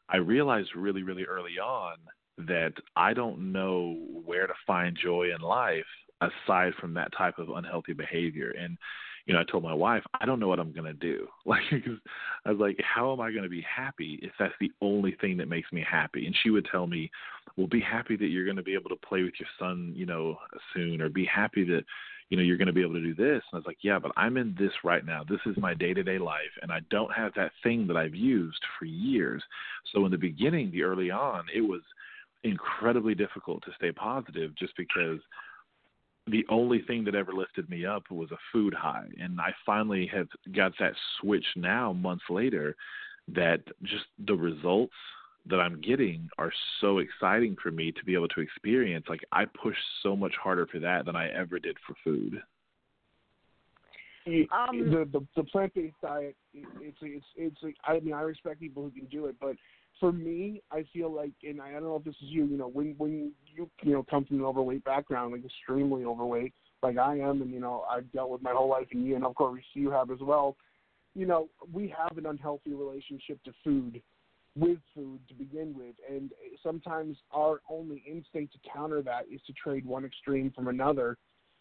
[0.09, 1.97] I realized really, really early on
[2.37, 5.85] that I don't know where to find joy in life
[6.21, 8.53] aside from that type of unhealthy behavior.
[8.59, 8.77] And,
[9.25, 11.27] you know, I told my wife, I don't know what I'm going to do.
[11.45, 11.61] Like,
[12.45, 15.37] I was like, how am I going to be happy if that's the only thing
[15.37, 16.25] that makes me happy?
[16.25, 17.11] And she would tell me,
[17.55, 20.05] well, be happy that you're going to be able to play with your son, you
[20.05, 20.37] know,
[20.73, 21.83] soon, or be happy that,
[22.33, 23.43] you know, you're going to be able to do this.
[23.51, 25.23] And I was like, yeah, but I'm in this right now.
[25.23, 26.49] This is my day to day life.
[26.63, 29.43] And I don't have that thing that I've used for years.
[29.93, 31.81] So in the beginning, the early on, it was
[32.43, 35.19] incredibly difficult to stay positive just because
[36.25, 39.09] the only thing that ever lifted me up was a food high.
[39.21, 42.75] And I finally have got that switch now, months later,
[43.27, 44.95] that just the results
[45.45, 49.05] that I'm getting are so exciting for me to be able to experience.
[49.09, 52.41] Like I push so much harder for that than I ever did for food.
[54.25, 57.77] Um, the the, the plant based diet, it, it's it's it's.
[57.85, 59.55] I mean, I respect people who can do it, but
[59.99, 62.45] for me, I feel like, and I don't know if this is you.
[62.45, 66.53] You know, when when you you know come from an overweight background, like extremely overweight,
[66.81, 69.25] like I am, and you know I've dealt with my whole life, and you, and
[69.25, 70.55] of course you have as well.
[71.15, 74.01] You know, we have an unhealthy relationship to food,
[74.55, 79.53] with food to begin with, and sometimes our only instinct to counter that is to
[79.53, 81.17] trade one extreme from another,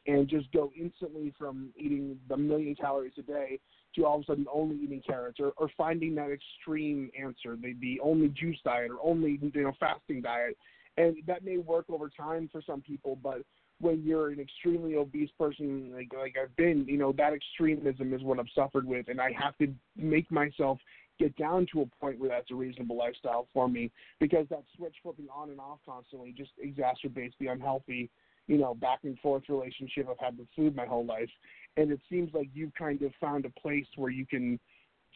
[0.07, 3.59] and just go instantly from eating the million calories a day
[3.95, 7.75] to all of a sudden only eating carrots or, or finding that extreme answer, the,
[7.81, 10.57] the only juice diet or only you know fasting diet,
[10.97, 13.43] and that may work over time for some people, but
[13.81, 18.23] when you're an extremely obese person like like I've been, you know that extremism is
[18.23, 20.79] what I've suffered with, and I have to make myself
[21.19, 24.95] get down to a point where that's a reasonable lifestyle for me because that switch
[25.03, 28.11] flipping on and off constantly just exacerbates the unhealthy,
[28.47, 31.31] you know, back and forth relationship I've had with food my whole life.
[31.77, 34.59] And it seems like you've kind of found a place where you can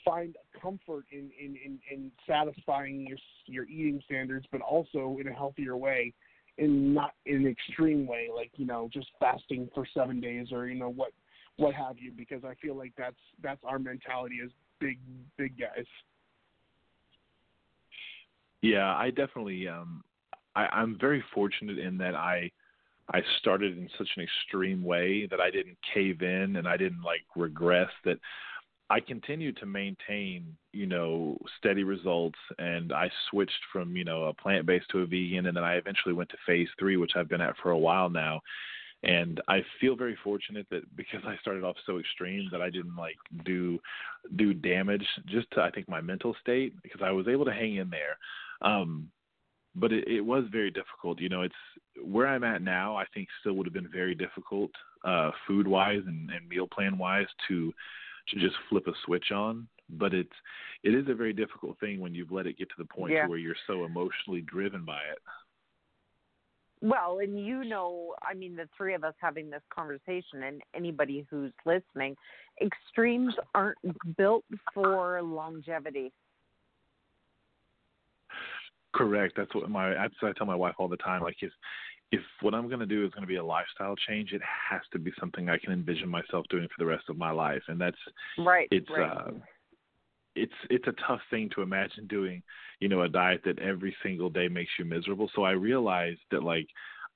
[0.05, 5.33] find comfort in in in, in satisfying your your eating standards, but also in a
[5.33, 6.13] healthier way,
[6.59, 10.67] in not in an extreme way, like you know just fasting for seven days or
[10.67, 11.13] you know what
[11.57, 12.13] what have you.
[12.17, 14.99] Because I feel like that's that's our mentality as big
[15.37, 15.87] big guys.
[18.63, 20.03] Yeah, I definitely um
[20.55, 22.51] I, I'm very fortunate in that I
[23.13, 27.03] I started in such an extreme way that I didn't cave in and I didn't
[27.03, 28.19] like regress that
[28.89, 34.35] I continued to maintain, you know, steady results and I switched from, you know, a
[34.35, 37.29] plant based to a vegan and then I eventually went to phase three, which I've
[37.29, 38.41] been at for a while now.
[39.07, 42.97] And I feel very fortunate that because I started off so extreme that I didn't
[42.97, 43.79] like do
[44.35, 47.77] do damage just to I think my mental state because I was able to hang
[47.77, 48.19] in there.
[48.63, 49.09] Um
[49.77, 51.21] but it, it was very difficult.
[51.21, 51.55] You know, it's
[52.03, 52.97] where I'm at now.
[52.97, 54.71] I think still would have been very difficult,
[55.05, 57.73] uh, food wise and, and meal plan wise, to
[58.29, 59.69] to just flip a switch on.
[59.91, 60.33] But it's
[60.83, 63.29] it is a very difficult thing when you've let it get to the point Yeah.
[63.29, 65.19] where you're so emotionally driven by it.
[66.83, 71.27] Well, and you know, I mean, the three of us having this conversation, and anybody
[71.31, 72.17] who's listening,
[72.61, 73.79] extremes aren't
[74.17, 76.13] built for longevity.
[78.95, 79.35] Correct.
[79.37, 81.23] That's what my that's what I tell my wife all the time.
[81.23, 81.53] Like if
[82.13, 84.81] if what I'm going to do is going to be a lifestyle change, it has
[84.93, 87.81] to be something I can envision myself doing for the rest of my life, and
[87.81, 87.97] that's
[88.39, 88.69] Right.
[88.71, 89.03] it's right.
[89.03, 89.31] uh
[90.37, 92.43] it's it's a tough thing to imagine doing
[92.81, 95.31] you know a diet that every single day makes you miserable.
[95.35, 96.69] So i realized that like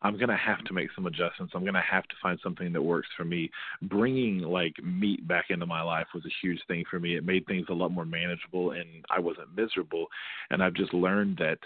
[0.03, 1.53] i'm going to have to make some adjustments.
[1.55, 3.51] I'm going to have to find something that works for me.
[3.83, 7.17] Bringing like meat back into my life was a huge thing for me.
[7.17, 10.07] It made things a lot more manageable and i wasn't miserable.
[10.51, 11.59] And i've just learned that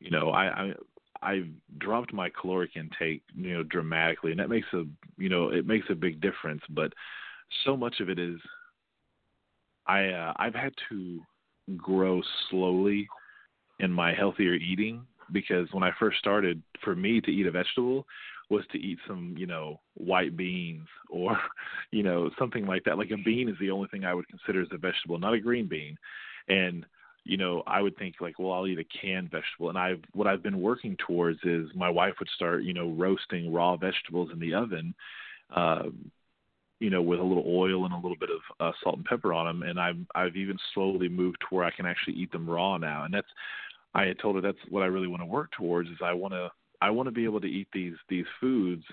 [0.00, 0.74] you know i i
[1.22, 4.84] I've dropped my caloric intake, you know, dramatically, and that makes a,
[5.16, 6.60] you know, it makes a big difference.
[6.68, 6.92] But
[7.64, 8.38] so much of it is
[9.86, 11.20] I uh, I've had to
[11.76, 13.08] grow slowly
[13.80, 18.06] in my healthier eating because when I first started, for me to eat a vegetable
[18.48, 21.38] was to eat some you know white beans or
[21.90, 22.98] you know something like that.
[22.98, 25.40] Like a bean is the only thing I would consider as a vegetable, not a
[25.40, 25.96] green bean.
[26.48, 26.86] And
[27.24, 29.68] you know, I would think like, well, I'll eat a canned vegetable.
[29.68, 33.52] And I've what I've been working towards is my wife would start, you know, roasting
[33.52, 34.94] raw vegetables in the oven,
[35.54, 36.10] um,
[36.78, 39.32] you know, with a little oil and a little bit of uh, salt and pepper
[39.32, 39.68] on them.
[39.68, 43.04] And I've I've even slowly moved to where I can actually eat them raw now.
[43.04, 43.28] And that's
[43.94, 46.34] I had told her that's what I really want to work towards is I want
[46.34, 46.50] to
[46.82, 48.84] I want to be able to eat these these foods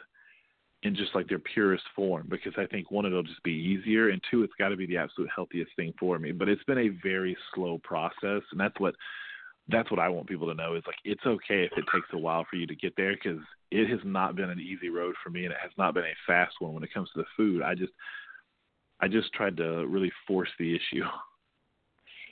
[0.84, 4.22] in just like their purest form because I think one it'll just be easier and
[4.30, 6.32] two it's got to be the absolute healthiest thing for me.
[6.32, 8.96] But it's been a very slow process and that's what
[9.70, 12.18] that's what I want people to know is like it's okay if it takes a
[12.18, 13.40] while for you to get there because
[13.72, 16.14] it has not been an easy road for me and it has not been a
[16.28, 17.62] fast one when it comes to the food.
[17.62, 17.94] I just
[19.00, 21.04] I just tried to really force the issue.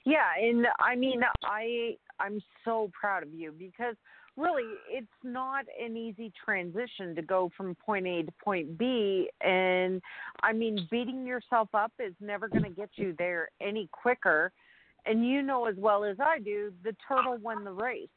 [0.03, 3.95] Yeah, and I mean, I I'm so proud of you because
[4.35, 10.01] really it's not an easy transition to go from point A to point B and
[10.41, 14.51] I mean beating yourself up is never going to get you there any quicker
[15.05, 18.07] and you know as well as I do the turtle won the race.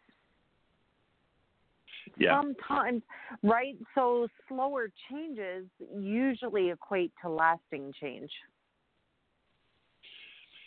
[2.17, 2.41] Yeah.
[2.41, 3.03] sometimes
[3.43, 3.77] right?
[3.95, 5.67] So slower changes
[5.97, 8.31] usually equate to lasting change.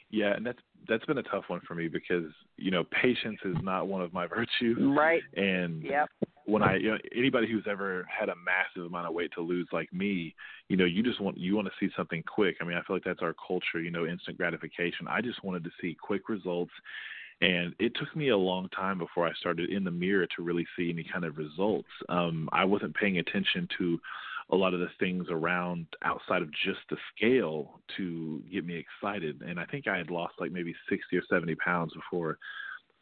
[0.09, 3.55] Yeah, and that's that's been a tough one for me because you know patience is
[3.61, 5.21] not one of my virtues, right.
[5.35, 6.09] And yep
[6.47, 9.67] when I you know, anybody who's ever had a massive amount of weight to lose
[9.73, 10.33] like me,
[10.69, 12.55] you know, you just want you want to see something quick.
[12.61, 15.07] I mean, I feel like that's our culture, you know, instant gratification.
[15.09, 16.71] I just wanted to see quick results
[17.41, 20.65] and it took me a long time before I started in the mirror to really
[20.75, 21.89] see any kind of results.
[22.07, 23.99] Um I wasn't paying attention to
[24.49, 29.41] a lot of the things around outside of just the scale to get me excited.
[29.41, 32.37] And I think I had lost like maybe 60 or 70 pounds before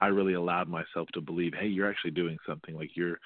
[0.06, 2.76] I really allowed myself to believe, hey, you're actually doing something.
[2.76, 3.20] Like you're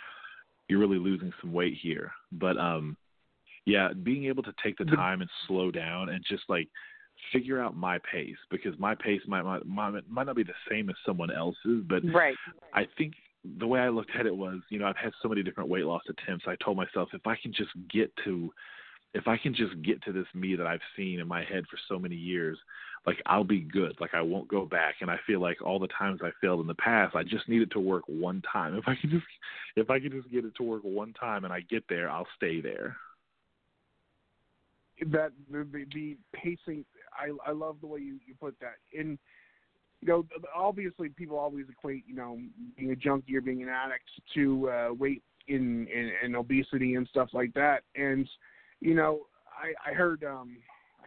[0.70, 2.10] you're really losing some weight here.
[2.32, 2.96] But um
[3.66, 6.70] yeah, being able to take the time and slow down and just like
[7.34, 10.90] figure out my pace because my pace might might might, might not be the same
[10.90, 12.38] as someone else's, but right
[12.74, 13.14] I think
[13.58, 15.86] the way I looked at it was, you know, I've had so many different weight
[15.86, 16.46] loss attempts.
[16.48, 18.54] I told myself if I can just get to
[19.14, 21.78] if I can just get to this me that I've seen in my head for
[21.90, 22.58] so many years,
[23.10, 23.96] like I'll be good.
[24.00, 24.96] Like I won't go back.
[25.02, 27.72] And I feel like all the times I failed in the past, I just needed
[27.72, 28.76] to work one time.
[28.76, 29.26] If I can just
[29.76, 32.28] if I can just get it to work one time and I get there, I'll
[32.38, 32.96] stay there.
[35.08, 39.18] that the, the, pacing I I love the way you you put that in
[40.02, 40.26] you know
[40.56, 42.38] obviously people always equate you know
[42.78, 47.08] being a junkie or being an addict to uh weight in, in in obesity and
[47.08, 48.30] stuff like that and
[48.82, 49.22] you know
[49.58, 50.58] I I heard um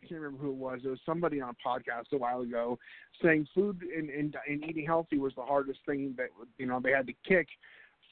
[0.03, 2.79] I can't remember who it was it was somebody on a podcast a while ago
[3.23, 6.29] saying food and and, and eating healthy was the hardest thing that
[6.59, 7.49] you know they had to kick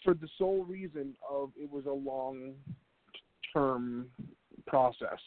[0.04, 2.52] for the sole reason of it was a long
[3.52, 4.06] term
[4.66, 5.18] process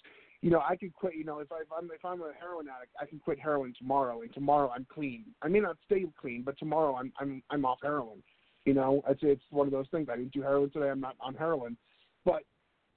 [0.43, 1.15] you know, I could quit.
[1.15, 3.73] You know, if, I, if I'm if I'm a heroin addict, I can quit heroin
[3.77, 5.23] tomorrow, and tomorrow I'm clean.
[5.41, 8.21] I may not stay clean, but tomorrow I'm I'm I'm off heroin.
[8.65, 10.09] You know, it's it's one of those things.
[10.11, 10.89] I didn't do heroin today.
[10.89, 11.77] I'm not on heroin,
[12.25, 12.43] but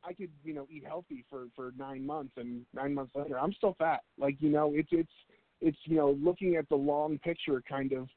[0.07, 3.53] I could you know eat healthy for for nine months, and nine months later I'm
[3.53, 4.01] still fat.
[4.19, 5.13] Like you know, it's it's
[5.61, 8.09] it's you know looking at the long picture kind of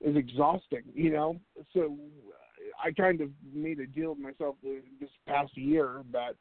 [0.00, 0.82] is exhausting.
[0.94, 1.40] You know,
[1.74, 1.96] so
[2.82, 6.34] I kind of made a deal with myself this past year that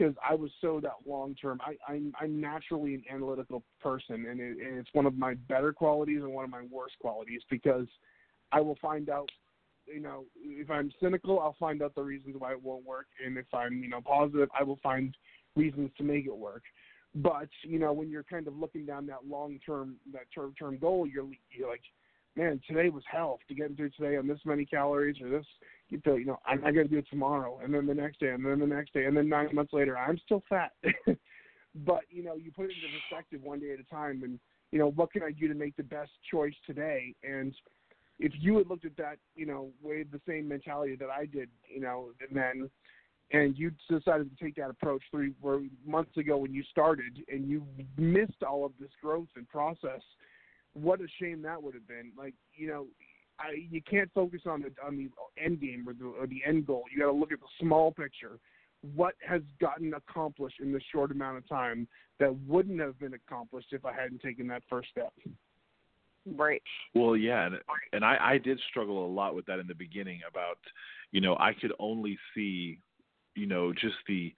[0.00, 1.60] because I was so that long term.
[1.62, 5.72] I I'm, I'm naturally an analytical person, and, it, and it's one of my better
[5.72, 7.86] qualities and one of my worst qualities because
[8.52, 9.30] I will find out.
[9.92, 13.36] You know, if I'm cynical, I'll find out the reasons why it won't work, and
[13.36, 15.16] if I'm you know positive, I will find
[15.56, 16.62] reasons to make it work.
[17.14, 20.78] But you know, when you're kind of looking down that long term that term term
[20.78, 21.82] goal, you're you're like,
[22.36, 25.46] man, today was hell to get through today on this many calories or this
[25.90, 28.30] you know, you know, I'm not gonna do it tomorrow, and then the next day,
[28.30, 30.72] and then the next day, and then nine months later, I'm still fat.
[31.74, 34.38] but you know, you put it into perspective one day at a time, and
[34.70, 37.14] you know, what can I do to make the best choice today?
[37.24, 37.52] And
[38.20, 41.48] if you had looked at that, you know, with the same mentality that I did,
[41.74, 42.70] you know, and then
[43.32, 47.48] and you decided to take that approach three four months ago when you started, and
[47.48, 47.64] you
[47.96, 50.02] missed all of this growth and process,
[50.74, 52.12] what a shame that would have been.
[52.16, 52.86] Like, you know,
[53.38, 55.10] I, you can't focus on the on the
[55.42, 56.84] end game or the, or the end goal.
[56.92, 58.38] You got to look at the small picture.
[58.94, 61.86] What has gotten accomplished in this short amount of time
[62.18, 65.12] that wouldn't have been accomplished if I hadn't taken that first step?
[66.26, 66.62] Right.
[66.94, 67.56] Well, yeah, and
[67.92, 70.58] and I I did struggle a lot with that in the beginning about,
[71.12, 72.78] you know, I could only see,
[73.34, 74.34] you know, just the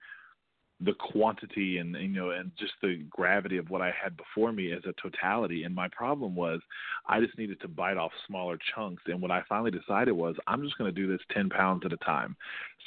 [0.81, 4.73] the quantity and you know and just the gravity of what I had before me
[4.73, 6.61] as a totality and my problem was
[7.07, 10.63] I just needed to bite off smaller chunks and what I finally decided was I'm
[10.63, 12.35] just going to do this 10 pounds at a time.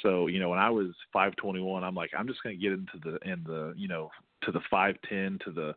[0.03, 2.99] So, you know, when I was 521 I'm like I'm just going to get into
[3.03, 4.09] the in the, you know,
[4.43, 5.73] to the 510 to the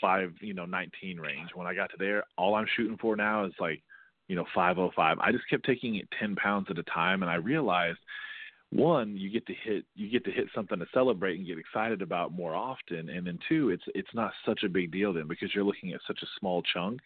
[0.00, 1.50] 5, you know, 19 range.
[1.54, 3.82] When I got to there, all I'm shooting for now is like,
[4.28, 5.18] you know, 505.
[5.18, 7.98] I just kept taking it 10 pounds at a time and I realized
[8.70, 12.02] one you get to hit you get to hit something to celebrate and get excited
[12.02, 15.54] about more often and then two it's it's not such a big deal then because
[15.54, 17.00] you're looking at such a small chunk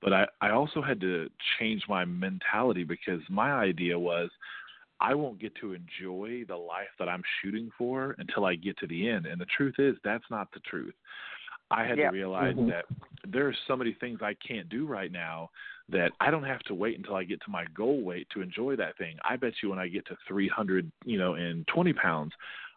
[0.00, 4.30] but i i also had to change my mentality because my idea was
[5.00, 8.86] i won't get to enjoy the life that i'm shooting for until i get to
[8.86, 10.94] the end and the truth is that's not the truth
[11.70, 12.70] I had to realize mm-hmm.
[12.70, 12.84] that
[13.26, 15.50] there are so many things I can't do right now
[15.88, 18.76] that I don't have to wait until I get to my goal weight to enjoy
[18.76, 19.16] that thing.
[19.28, 22.32] I bet you when I get to 300, you know, and 20 pounds,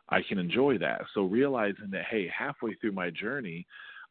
[0.09, 1.01] I can enjoy that.
[1.13, 3.65] So realizing that, hey, halfway through my journey,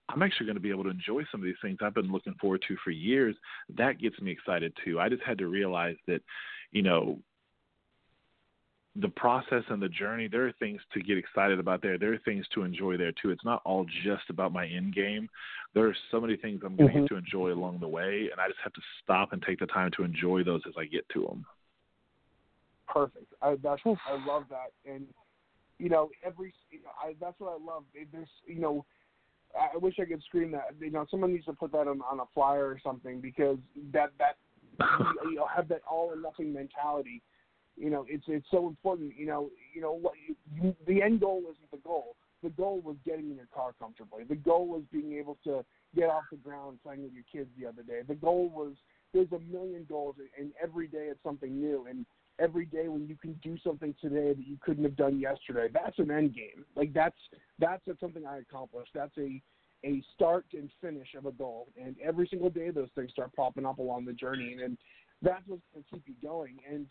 [0.08, 2.34] I'm actually going to be able to enjoy some of these things I've been looking
[2.40, 3.34] forward to for years.
[3.76, 5.00] That gets me excited too.
[5.00, 6.20] I just had to realize that,
[6.70, 7.18] you know,
[9.00, 11.98] the process and the journey, there are things to get excited about there.
[11.98, 13.30] There are things to enjoy there too.
[13.30, 15.28] It's not all just about my end game.
[15.74, 17.06] There are so many things I'm going mm-hmm.
[17.06, 19.90] to enjoy along the way, and I just have to stop and take the time
[19.96, 21.44] to enjoy those as I get to them.
[22.86, 23.32] Perfect.
[23.42, 25.06] I, that's I love that, and
[25.78, 27.84] you know every you know, I, that's what I love.
[28.12, 28.84] There's you know
[29.54, 30.68] I wish I could scream that.
[30.80, 33.58] You know, someone needs to put that on on a flyer or something because
[33.92, 34.36] that that
[34.80, 37.22] you, you know have that all or nothing mentality
[37.76, 39.14] you know, it's it's so important.
[39.16, 40.14] You know, you know what
[40.54, 42.16] you, the end goal isn't the goal.
[42.42, 44.24] The goal was getting in your car comfortably.
[44.24, 45.64] The goal was being able to
[45.94, 48.00] get off the ground playing with your kids the other day.
[48.06, 48.74] The goal was
[49.12, 51.86] there's a million goals, and every day it's something new.
[51.88, 52.04] And
[52.38, 55.98] every day when you can do something today that you couldn't have done yesterday, that's
[55.98, 56.64] an end game.
[56.74, 57.16] Like that's
[57.58, 58.90] that's something I accomplished.
[58.94, 59.42] That's a
[59.84, 61.68] a start and finish of a goal.
[61.80, 64.78] And every single day those things start popping up along the journey, and, and
[65.22, 66.58] that's what's going to keep you going.
[66.70, 66.86] And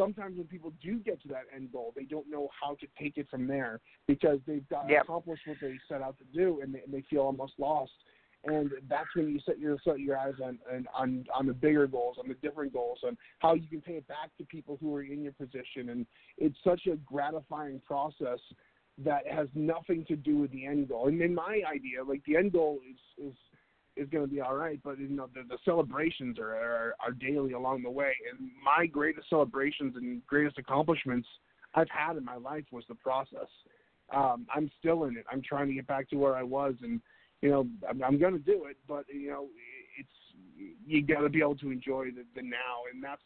[0.00, 3.18] sometimes when people do get to that end goal, they don't know how to take
[3.18, 5.02] it from there because they've got yep.
[5.02, 7.92] accomplished what they set out to do, and they, and they feel almost lost.
[8.44, 11.86] And that's when you set your set your eyes on, on on on the bigger
[11.86, 14.94] goals, on the different goals, on how you can pay it back to people who
[14.96, 15.90] are in your position.
[15.90, 16.06] And
[16.38, 18.38] it's such a gratifying process
[19.04, 21.08] that has nothing to do with the end goal.
[21.08, 23.34] And in my idea, like the end goal is is
[24.00, 24.80] is going to be all right.
[24.82, 28.12] But you know, the, the celebrations are, are are daily along the way.
[28.30, 31.28] And my greatest celebrations and greatest accomplishments
[31.74, 33.48] I've had in my life was the process.
[34.14, 35.24] Um, I'm still in it.
[35.30, 37.00] I'm trying to get back to where I was, and
[37.42, 38.76] you know, I'm, I'm going to do it.
[38.88, 39.46] But you know,
[39.98, 43.22] it's you got to be able to enjoy the, the now, and that's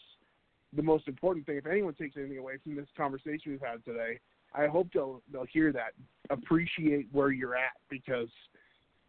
[0.75, 1.57] the most important thing.
[1.57, 4.19] If anyone takes anything away from this conversation we've had today,
[4.55, 5.93] I hope they'll they'll hear that.
[6.31, 8.29] Appreciate where you're at because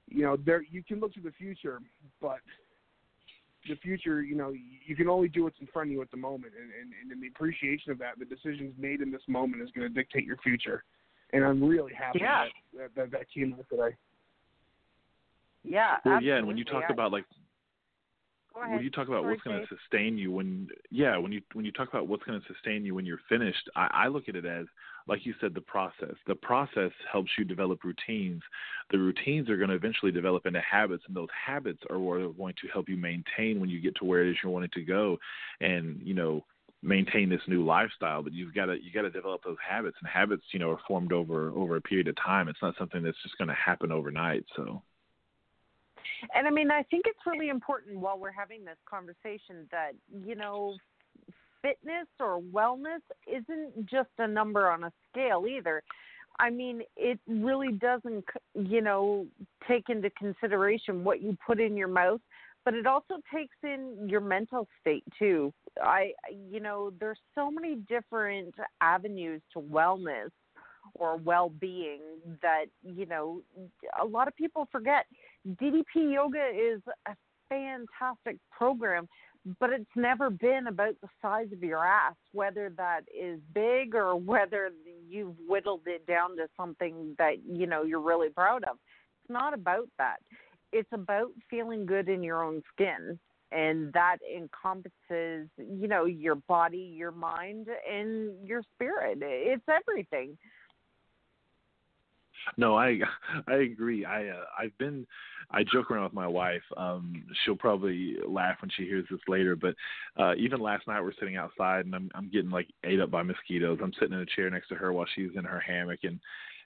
[0.07, 1.79] you know, there you can look to the future,
[2.21, 2.39] but
[3.67, 4.53] the future, you know,
[4.85, 7.21] you can only do what's in front of you at the moment, and, and, and
[7.21, 10.37] the appreciation of that, the decisions made in this moment is going to dictate your
[10.37, 10.83] future.
[11.33, 12.45] And I'm really happy yeah.
[12.77, 13.95] that, that that came out today.
[15.63, 15.95] Yeah.
[16.05, 16.27] Well, absolutely.
[16.27, 17.25] yeah, and when you talk I, about like,
[18.53, 21.65] when you talk about Sorry, what's going to sustain you when yeah when you when
[21.65, 24.35] you talk about what's going to sustain you when you're finished I, I look at
[24.37, 24.65] it as
[25.07, 26.15] like you said the process.
[26.27, 28.41] The process helps you develop routines.
[28.91, 32.29] The routines are going to eventually develop into habits and those habits are what are
[32.29, 34.81] going to help you maintain when you get to where it is you're wanting to
[34.81, 35.17] go
[35.61, 36.43] and you know
[36.81, 38.23] maintain this new lifestyle.
[38.23, 40.79] But you've got to you got to develop those habits and habits you know are
[40.87, 42.47] formed over over a period of time.
[42.47, 44.81] It's not something that's just going to happen overnight so.
[46.33, 49.91] And I mean, I think it's really important while we're having this conversation that,
[50.25, 50.75] you know,
[51.65, 55.81] fitness or wellness isn't just a number on a scale either.
[56.39, 59.25] I mean, it really doesn't, you know,
[59.67, 62.21] take into consideration what you put in your mouth,
[62.65, 65.51] but it also takes in your mental state too.
[65.81, 66.11] I,
[66.51, 70.29] you know, there's so many different avenues to wellness
[70.93, 72.01] or well-being
[72.43, 73.41] that, you know,
[73.99, 75.05] a lot of people forget.
[75.47, 77.15] DDP yoga is a
[77.49, 79.07] fantastic program,
[79.59, 84.15] but it's never been about the size of your ass, whether that is big or
[84.15, 84.71] whether
[85.07, 88.77] you've whittled it down to something that, you know, you're really proud of.
[89.23, 90.17] It's not about that.
[90.71, 93.19] It's about feeling good in your own skin.
[93.51, 99.19] And that encompasses, you know, your body, your mind, and your spirit.
[99.21, 100.37] It's everything.
[102.57, 102.99] No, I
[103.47, 104.05] I agree.
[104.05, 105.05] I uh, I've been
[105.51, 106.63] I joke around with my wife.
[106.77, 109.75] Um she'll probably laugh when she hears this later, but
[110.17, 113.23] uh even last night we're sitting outside and I'm I'm getting like ate up by
[113.23, 113.79] mosquitoes.
[113.81, 116.19] I'm sitting in a chair next to her while she's in her hammock and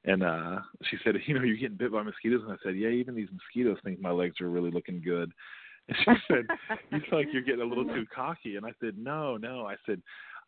[0.05, 0.59] and uh
[0.89, 3.30] she said, "You know, you're getting bit by mosquitoes." And I said, "Yeah, even these
[3.32, 5.32] mosquitoes think my legs are really looking good."
[5.89, 6.45] And she said,
[6.91, 9.75] "You feel like you're getting a little too cocky." And I said, "No, no." I
[9.86, 10.01] said,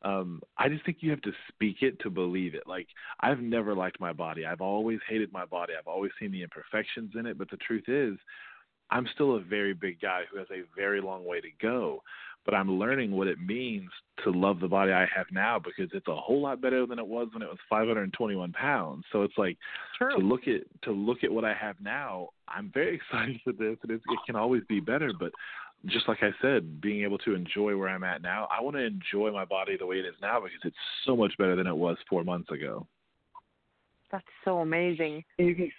[0.03, 2.63] um I just think you have to speak it to believe it.
[2.67, 2.87] Like
[3.19, 4.45] I've never liked my body.
[4.45, 5.73] I've always hated my body.
[5.77, 8.17] I've always seen the imperfections in it, but the truth is
[8.91, 12.03] I'm still a very big guy who has a very long way to go.
[12.43, 13.89] But I'm learning what it means
[14.23, 17.05] to love the body I have now because it's a whole lot better than it
[17.05, 19.03] was when it was 521 pounds.
[19.11, 19.57] So it's like
[19.95, 20.17] True.
[20.17, 22.29] to look at to look at what I have now.
[22.47, 25.11] I'm very excited for this, and it, it can always be better.
[25.17, 25.31] But
[25.87, 28.83] just like I said, being able to enjoy where I'm at now, I want to
[28.83, 30.75] enjoy my body the way it is now because it's
[31.05, 32.85] so much better than it was four months ago.
[34.11, 35.23] That's so amazing.
[35.39, 35.71] And you can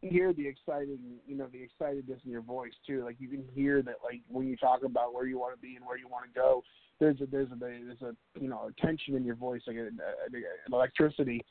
[0.00, 3.04] hear the excited, you know, the excitedness in your voice too.
[3.04, 5.76] Like you can hear that, like when you talk about where you want to be
[5.76, 6.62] and where you want to go.
[6.98, 9.80] There's a there's a there's a you know a tension in your voice, like a,
[9.80, 11.44] a, uh, an electricity,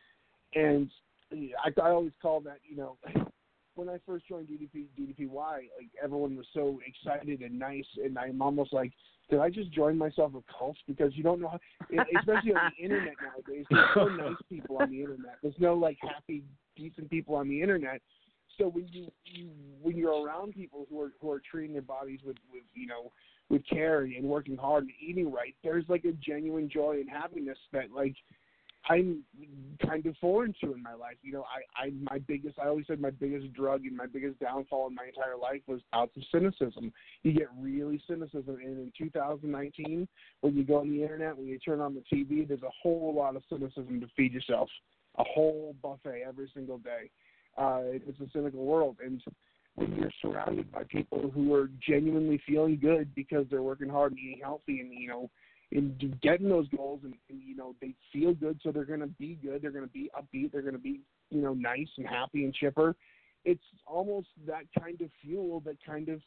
[0.55, 0.89] and
[1.31, 2.97] I I always call that you know
[3.75, 8.41] when I first joined DDP DDPY, like everyone was so excited and nice, and I'm
[8.41, 8.91] almost like,
[9.29, 10.77] did I just join myself a cult?
[10.87, 11.59] Because you don't know, how,
[12.19, 13.65] especially on the internet nowadays.
[13.69, 15.37] There's no nice people on the internet.
[15.41, 16.43] There's no like happy,
[16.75, 18.01] decent people on the internet.
[18.57, 19.49] So when you, you
[19.81, 23.11] when you're around people who are who are treating their bodies with with you know
[23.49, 27.57] with care and working hard and eating right, there's like a genuine joy and happiness
[27.73, 28.15] that like
[28.87, 29.23] I'm
[29.85, 31.15] kind of foreign to in my life.
[31.23, 34.39] You know, I, I my biggest I always said my biggest drug and my biggest
[34.39, 36.93] downfall in my entire life was bouts of cynicism.
[37.23, 40.07] You get really cynicism and in 2019
[40.41, 43.13] when you go on the internet, when you turn on the TV, there's a whole
[43.15, 44.69] lot of cynicism to feed yourself.
[45.17, 47.09] A whole buffet every single day.
[47.57, 49.21] Uh it's a cynical world and
[49.75, 54.19] when you're surrounded by people who are genuinely feeling good because they're working hard and
[54.19, 55.29] eating healthy and you know
[55.75, 59.07] in getting those goals and, and you know they feel good so they're going to
[59.07, 62.07] be good they're going to be upbeat they're going to be you know nice and
[62.07, 62.95] happy and chipper.
[63.43, 66.21] It's almost that kind of fuel that kind of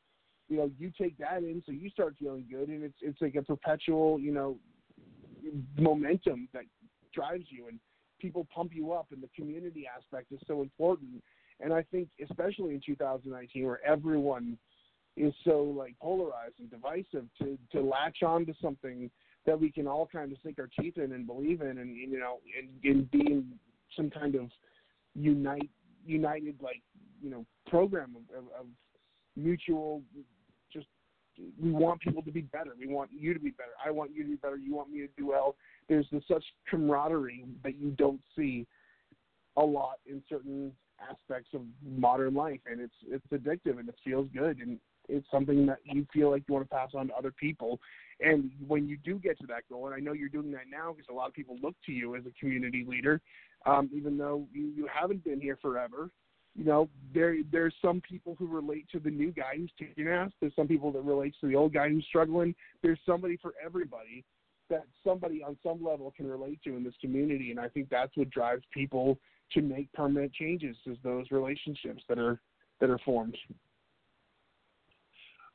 [0.49, 3.35] you know you take that in so you start feeling good and it's it's like
[3.35, 4.59] a perpetual you know
[5.79, 6.65] momentum that
[7.15, 7.79] drives you and
[8.21, 11.23] people pump you up and the community aspect is so important.
[11.61, 14.59] And i think especially in 2019 where everyone
[15.17, 19.11] is so like polarized and divisive to to latch on to something
[19.47, 22.19] that we can all kind of sink our teeth in and believe in and you
[22.19, 23.53] know and, and be in
[23.97, 24.51] some kind of
[25.15, 25.71] unite
[26.07, 26.83] united like
[27.23, 28.67] you know program of, of, of
[29.37, 30.03] mutual
[30.73, 30.87] just
[31.61, 32.73] we want people to be better.
[32.79, 33.71] We want you to be better.
[33.85, 34.57] I want you to be better.
[34.57, 35.55] You want me to do well.
[35.89, 38.67] There's this such camaraderie that you don't see
[39.57, 40.73] a lot in certain
[41.09, 44.79] aspects of modern life and it's it's addictive and it feels good and
[45.09, 47.81] it's something that you feel like you want to pass on to other people.
[48.21, 50.93] And when you do get to that goal and i know you're doing that now
[50.93, 53.21] because a lot of people look to you as a community leader
[53.65, 56.11] um, even though you, you haven't been here forever
[56.57, 60.31] you know there there's some people who relate to the new guy who's kicking ass.
[60.41, 62.55] There's some people that relates to the old guy who's struggling.
[62.83, 64.25] There's somebody for everybody
[64.69, 68.15] that somebody on some level can relate to in this community and i think that's
[68.17, 69.19] what drives people
[69.53, 72.41] to make permanent changes is those relationships that are
[72.81, 73.37] that are formed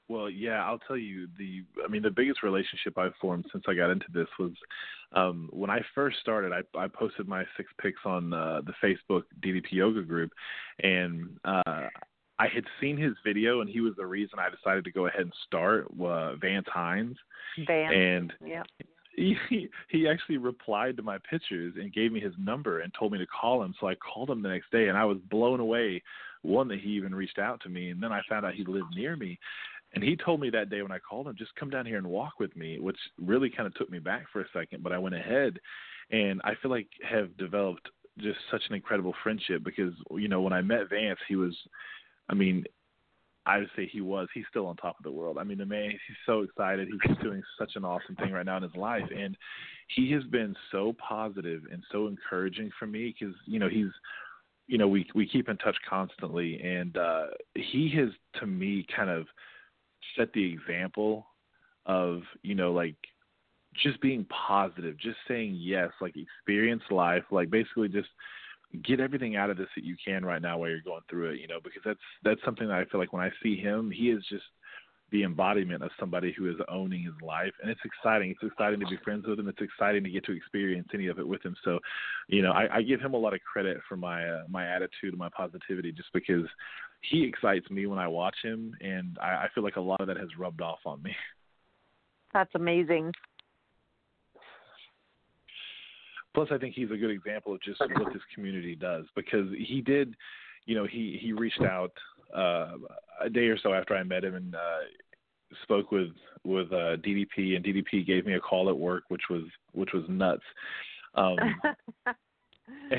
[0.09, 1.63] Well, yeah, I'll tell you the.
[1.83, 4.51] I mean, the biggest relationship I've formed since I got into this was
[5.13, 6.51] um, when I first started.
[6.51, 10.31] I, I posted my six picks on uh, the Facebook DDP Yoga group,
[10.81, 11.87] and uh,
[12.39, 15.21] I had seen his video, and he was the reason I decided to go ahead
[15.21, 17.15] and start uh, Vance Hines.
[17.65, 17.93] Vance.
[17.95, 18.63] And yeah.
[19.15, 23.19] he he actually replied to my pictures and gave me his number and told me
[23.19, 23.73] to call him.
[23.79, 26.01] So I called him the next day, and I was blown away.
[26.41, 28.93] One that he even reached out to me, and then I found out he lived
[28.93, 29.39] near me.
[29.93, 32.07] And he told me that day when I called him, just come down here and
[32.07, 34.81] walk with me, which really kind of took me back for a second.
[34.81, 35.59] But I went ahead,
[36.11, 37.87] and I feel like have developed
[38.19, 41.55] just such an incredible friendship because you know when I met Vance, he was,
[42.29, 42.63] I mean,
[43.45, 44.27] I would say he was.
[44.33, 45.37] He's still on top of the world.
[45.37, 46.87] I mean, the man, he's so excited.
[46.87, 49.35] He's doing such an awesome thing right now in his life, and
[49.89, 53.91] he has been so positive and so encouraging for me because you know he's,
[54.67, 59.09] you know, we we keep in touch constantly, and uh he has to me kind
[59.09, 59.27] of
[60.17, 61.27] set the example
[61.85, 62.95] of you know like
[63.81, 68.09] just being positive, just saying yes, like experience life, like basically just
[68.83, 71.39] get everything out of this that you can right now while you're going through it,
[71.39, 74.09] you know, because that's that's something that I feel like when I see him, he
[74.09, 74.43] is just
[75.11, 78.31] the embodiment of somebody who is owning his life and it's exciting.
[78.31, 79.47] It's exciting to be friends with him.
[79.47, 81.55] It's exciting to get to experience any of it with him.
[81.63, 81.77] So,
[82.27, 85.11] you know, I, I give him a lot of credit for my uh, my attitude
[85.11, 86.47] and my positivity just because
[87.03, 90.07] he excites me when I watch him and I, I feel like a lot of
[90.07, 91.15] that has rubbed off on me.
[92.33, 93.11] That's amazing.
[96.33, 99.81] plus I think he's a good example of just what this community does because he
[99.81, 100.15] did,
[100.65, 101.91] you know, he he reached out
[102.35, 102.73] uh,
[103.21, 104.79] a day or so after I met him and uh,
[105.63, 106.09] spoke with
[106.43, 109.43] with uh, DDP and DDP gave me a call at work, which was
[109.73, 110.43] which was nuts.
[111.15, 111.37] Um,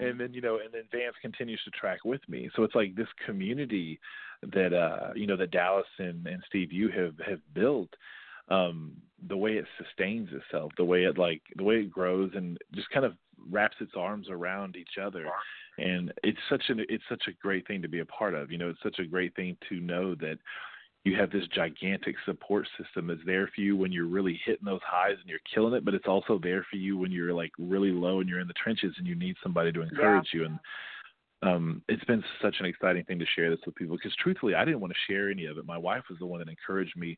[0.00, 2.50] and, then you know, and then Vance continues to track with me.
[2.56, 4.00] So it's like this community
[4.52, 7.90] that uh, you know that Dallas and, and Steve you have have built
[8.48, 8.92] um
[9.28, 12.88] the way it sustains itself the way it like the way it grows and just
[12.90, 13.14] kind of
[13.50, 15.26] wraps its arms around each other
[15.78, 18.58] and it's such an it's such a great thing to be a part of you
[18.58, 20.38] know it's such a great thing to know that
[21.06, 24.80] you have this gigantic support system that's there for you when you're really hitting those
[24.84, 27.92] highs and you're killing it but it's also there for you when you're like really
[27.92, 30.40] low and you're in the trenches and you need somebody to encourage yeah.
[30.40, 30.58] you and
[31.42, 34.64] um, it's been such an exciting thing to share this with people because truthfully, I
[34.64, 35.66] didn't want to share any of it.
[35.66, 37.16] My wife was the one that encouraged me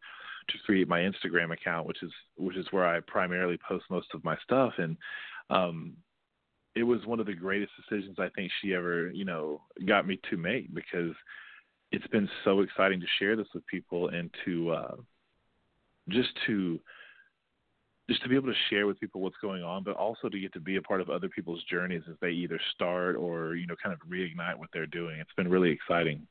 [0.49, 4.25] to create my Instagram account, which is which is where I primarily post most of
[4.25, 4.97] my stuff, and
[5.51, 5.97] um,
[6.75, 10.19] it was one of the greatest decisions I think she ever you know got me
[10.31, 11.15] to make because
[11.93, 14.97] it's been so exciting to share this with people and to uh,
[16.09, 16.79] just to
[18.09, 20.53] just to be able to share with people what's going on, but also to get
[20.55, 23.75] to be a part of other people's journeys as they either start or you know
[23.83, 25.19] kind of reignite what they're doing.
[25.21, 26.27] It's been really exciting.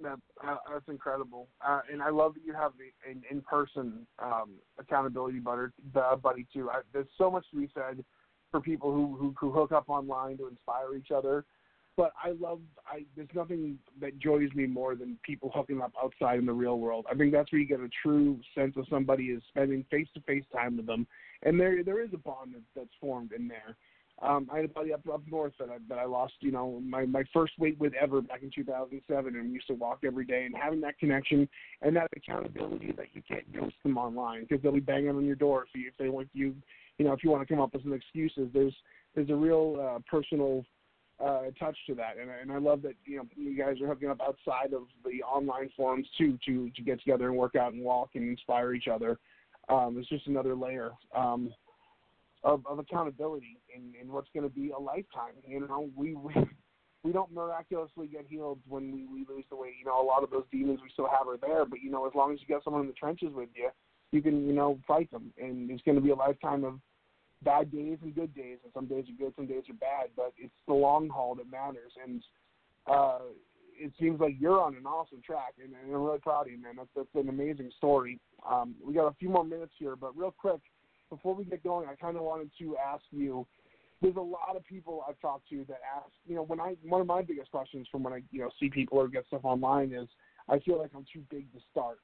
[0.00, 2.70] That, uh, that's incredible, uh, and I love that you have
[3.10, 6.70] an in-person um, accountability buddy, buddy too.
[6.70, 8.04] I, there's so much to be said
[8.52, 11.44] for people who, who who hook up online to inspire each other
[11.98, 16.38] but I love I there's nothing that joys me more than people hooking up outside
[16.38, 17.06] in the real world.
[17.10, 20.20] I think that's where you get a true sense of somebody is spending face to
[20.20, 21.08] face time with them,
[21.42, 23.76] and there there is a bond that, that's formed in there.
[24.20, 26.80] Um, I had a buddy up up north that I that I lost, you know,
[26.84, 30.24] my my first weight with ever back in 2007, and we used to walk every
[30.24, 30.44] day.
[30.44, 31.48] And having that connection
[31.82, 35.36] and that accountability that you can't ghost them online because they'll be banging on your
[35.36, 36.54] door if you if they want you,
[36.98, 38.48] you know, if you want to come up with some excuses.
[38.54, 38.74] There's
[39.16, 40.64] there's a real uh, personal
[41.24, 44.08] uh, touch to that, and, and I love that you know you guys are hooking
[44.08, 47.82] up outside of the online forums too to to get together and work out and
[47.82, 49.18] walk and inspire each other.
[49.68, 51.52] Um, it's just another layer um,
[52.42, 55.34] of, of accountability in, in what's going to be a lifetime.
[55.46, 56.32] You know, we, we
[57.04, 59.74] we don't miraculously get healed when we, we lose the weight.
[59.78, 62.06] You know, a lot of those demons we still have are there, but you know,
[62.06, 63.70] as long as you got someone in the trenches with you,
[64.12, 66.78] you can you know fight them, and it's going to be a lifetime of
[67.42, 70.32] bad days and good days, and some days are good, some days are bad, but
[70.36, 71.92] it's the long haul that matters.
[72.02, 72.22] And
[72.86, 73.18] uh,
[73.78, 76.60] it seems like you're on an awesome track, and, and I'm really proud of you,
[76.60, 76.74] man.
[76.76, 78.18] That's, that's an amazing story.
[78.48, 80.60] Um, we got a few more minutes here, but real quick,
[81.10, 83.46] before we get going, I kind of wanted to ask you.
[84.00, 87.00] There's a lot of people I've talked to that ask, you know, when I one
[87.00, 89.92] of my biggest questions from when I you know see people or get stuff online
[89.92, 90.08] is,
[90.48, 91.98] I feel like I'm too big to start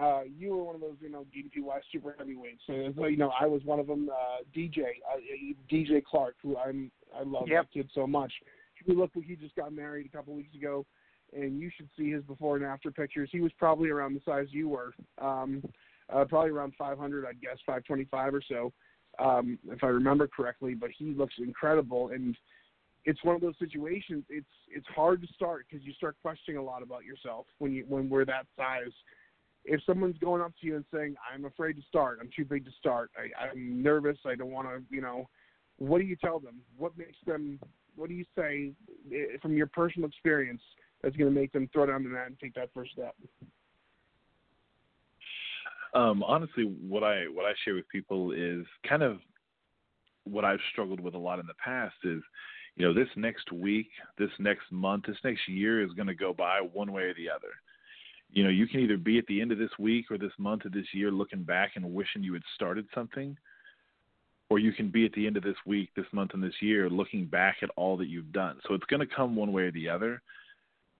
[0.00, 2.62] uh, you were one of those, you know, DDPY super heavyweights.
[2.66, 4.10] So, so you know, I was one of them.
[4.10, 4.80] Uh, DJ,
[5.12, 5.18] uh,
[5.70, 7.64] DJ Clark, who I'm, I love yep.
[7.64, 8.32] that kid so much.
[8.84, 10.86] He looked like he just got married a couple weeks ago,
[11.32, 13.28] and you should see his before and after pictures.
[13.32, 15.62] He was probably around the size you were, um,
[16.12, 18.72] uh, probably around 500, I guess, 525 or so,
[19.18, 20.74] um, if I remember correctly.
[20.74, 22.36] But he looks incredible, and
[23.04, 24.24] it's one of those situations.
[24.28, 27.84] It's it's hard to start because you start questioning a lot about yourself when you
[27.88, 28.92] when we're that size.
[29.70, 32.18] If someone's going up to you and saying, "I'm afraid to start.
[32.20, 33.10] I'm too big to start.
[33.16, 34.18] I, I'm nervous.
[34.24, 35.28] I don't want to," you know,
[35.76, 36.60] what do you tell them?
[36.76, 37.60] What makes them?
[37.96, 38.72] What do you say
[39.12, 40.62] eh, from your personal experience
[41.02, 43.14] that's going to make them throw down the net and take that first step?
[45.94, 49.18] Um, honestly, what I what I share with people is kind of
[50.24, 52.22] what I've struggled with a lot in the past is,
[52.76, 53.88] you know, this next week,
[54.18, 57.30] this next month, this next year is going to go by one way or the
[57.30, 57.48] other.
[58.30, 60.66] You know, you can either be at the end of this week or this month
[60.66, 63.36] or this year looking back and wishing you had started something,
[64.50, 66.88] or you can be at the end of this week, this month, and this year
[66.90, 68.58] looking back at all that you've done.
[68.66, 70.22] So it's going to come one way or the other.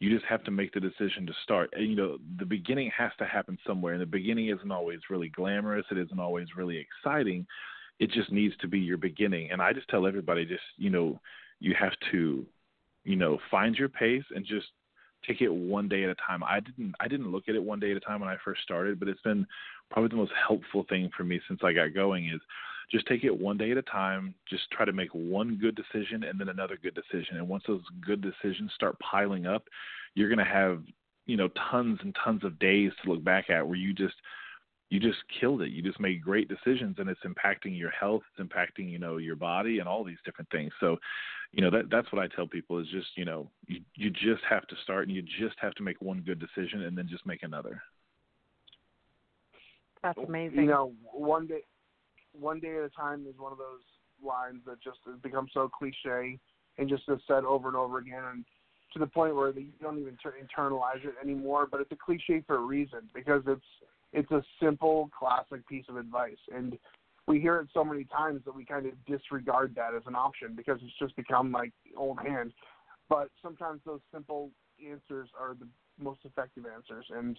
[0.00, 1.70] You just have to make the decision to start.
[1.72, 3.94] And, you know, the beginning has to happen somewhere.
[3.94, 5.86] And the beginning isn't always really glamorous.
[5.90, 7.46] It isn't always really exciting.
[7.98, 9.50] It just needs to be your beginning.
[9.50, 11.20] And I just tell everybody, just you know,
[11.58, 12.46] you have to,
[13.04, 14.68] you know, find your pace and just
[15.26, 16.42] take it one day at a time.
[16.42, 18.62] I didn't I didn't look at it one day at a time when I first
[18.62, 19.46] started, but it's been
[19.90, 22.40] probably the most helpful thing for me since I got going is
[22.90, 24.34] just take it one day at a time.
[24.48, 27.36] Just try to make one good decision and then another good decision.
[27.36, 29.64] And once those good decisions start piling up,
[30.14, 30.82] you're going to have,
[31.26, 34.14] you know, tons and tons of days to look back at where you just
[34.90, 35.70] you just killed it.
[35.70, 39.36] You just made great decisions and it's impacting your health, it's impacting, you know, your
[39.36, 40.72] body and all these different things.
[40.80, 40.96] So,
[41.52, 44.42] you know, that that's what I tell people is just, you know, you you just
[44.48, 47.26] have to start and you just have to make one good decision and then just
[47.26, 47.82] make another.
[50.02, 50.60] That's oh, amazing.
[50.60, 51.60] You know, one day
[52.32, 53.82] one day at a time is one of those
[54.24, 56.38] lines that just has become so cliche
[56.78, 58.44] and just is said over and over again and
[58.92, 62.42] to the point where you don't even ter- internalize it anymore but it's a cliche
[62.46, 63.62] for a reason because it's
[64.12, 66.78] it's a simple classic piece of advice and
[67.26, 70.54] we hear it so many times that we kind of disregard that as an option
[70.56, 72.52] because it's just become like old hand
[73.08, 74.50] but sometimes those simple
[74.84, 75.68] answers are the
[76.02, 77.38] most effective answers and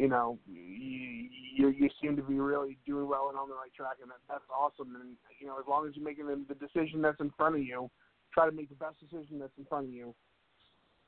[0.00, 3.72] you know, you, you you seem to be really doing well and on the right
[3.76, 4.96] track, and that, that's awesome.
[4.96, 7.62] And you know, as long as you're making the, the decision that's in front of
[7.62, 7.90] you,
[8.32, 10.14] try to make the best decision that's in front of you.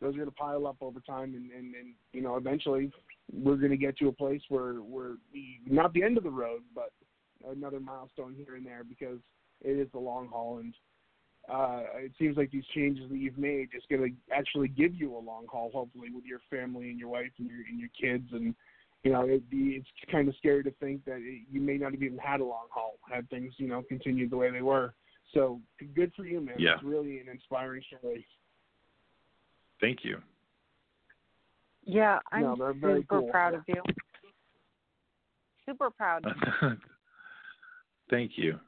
[0.02, 2.90] Those are going to pile up over time, and, and, and you know, eventually,
[3.32, 5.14] we're going to get to a place where we're
[5.66, 6.90] not the end of the road, but
[7.48, 9.18] another milestone here and there because
[9.62, 10.74] it is the long haul, and
[11.52, 15.16] uh, it seems like these changes that you've made is going to actually give you
[15.16, 18.28] a long haul, hopefully, with your family and your wife and your and your kids
[18.32, 18.54] and
[19.04, 22.02] you know, be it's kind of scary to think that it, you may not have
[22.02, 24.94] even had a long haul had things you know continued the way they were.
[25.34, 25.60] So
[25.94, 26.56] good for you, man.
[26.58, 26.74] Yeah.
[26.74, 28.26] It's really an inspiring story.
[29.82, 30.18] Thank you.
[31.84, 33.28] Yeah, I'm No, super cool.
[33.30, 33.82] proud of you.
[35.66, 36.24] Super proud.
[38.10, 38.58] Thank you.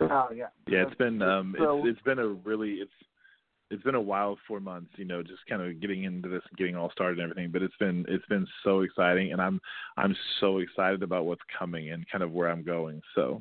[0.00, 0.46] Oh yeah.
[0.66, 2.90] Yeah, it's been um So- it's it's been a really it's
[3.70, 6.58] it's been a wild four months, you know, just kind of getting into this and
[6.58, 7.52] getting all started and everything.
[7.52, 9.60] But it's been it's been so exciting and I'm
[9.96, 13.00] I'm so excited about what's coming and kind of where I'm going.
[13.14, 13.40] So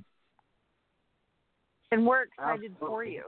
[1.92, 3.24] And we're excited for you.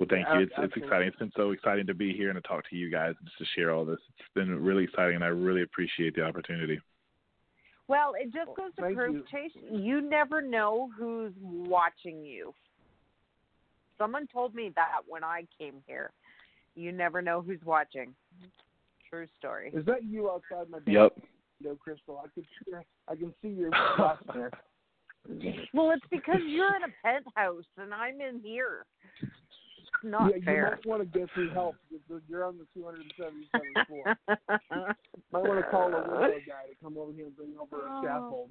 [0.00, 0.40] Well thank you.
[0.40, 1.08] It's it's exciting.
[1.08, 3.38] It's been so exciting to be here and to talk to you guys and just
[3.38, 4.00] to share all this.
[4.18, 6.80] It's been really exciting and I really appreciate the opportunity.
[7.86, 9.24] Well, it just goes to Thank prove, you.
[9.30, 12.54] Chase, you never know who's watching you.
[13.98, 16.10] Someone told me that when I came here.
[16.76, 18.14] You never know who's watching.
[19.10, 19.72] True story.
[19.74, 21.10] Is that you outside my door?
[21.16, 21.24] Yep.
[21.62, 22.22] No, Crystal?
[22.24, 22.72] I could see,
[23.08, 24.50] I can see your glass there.
[25.74, 28.86] Well, it's because you're in a penthouse and I'm in here.
[30.02, 31.76] Not yeah, you might want to get some help.
[32.28, 34.16] You're on the 277th floor.
[35.32, 37.90] Might want to call a window guy to come over here and bring over a
[37.90, 38.00] Oh.
[38.02, 38.50] scaffold.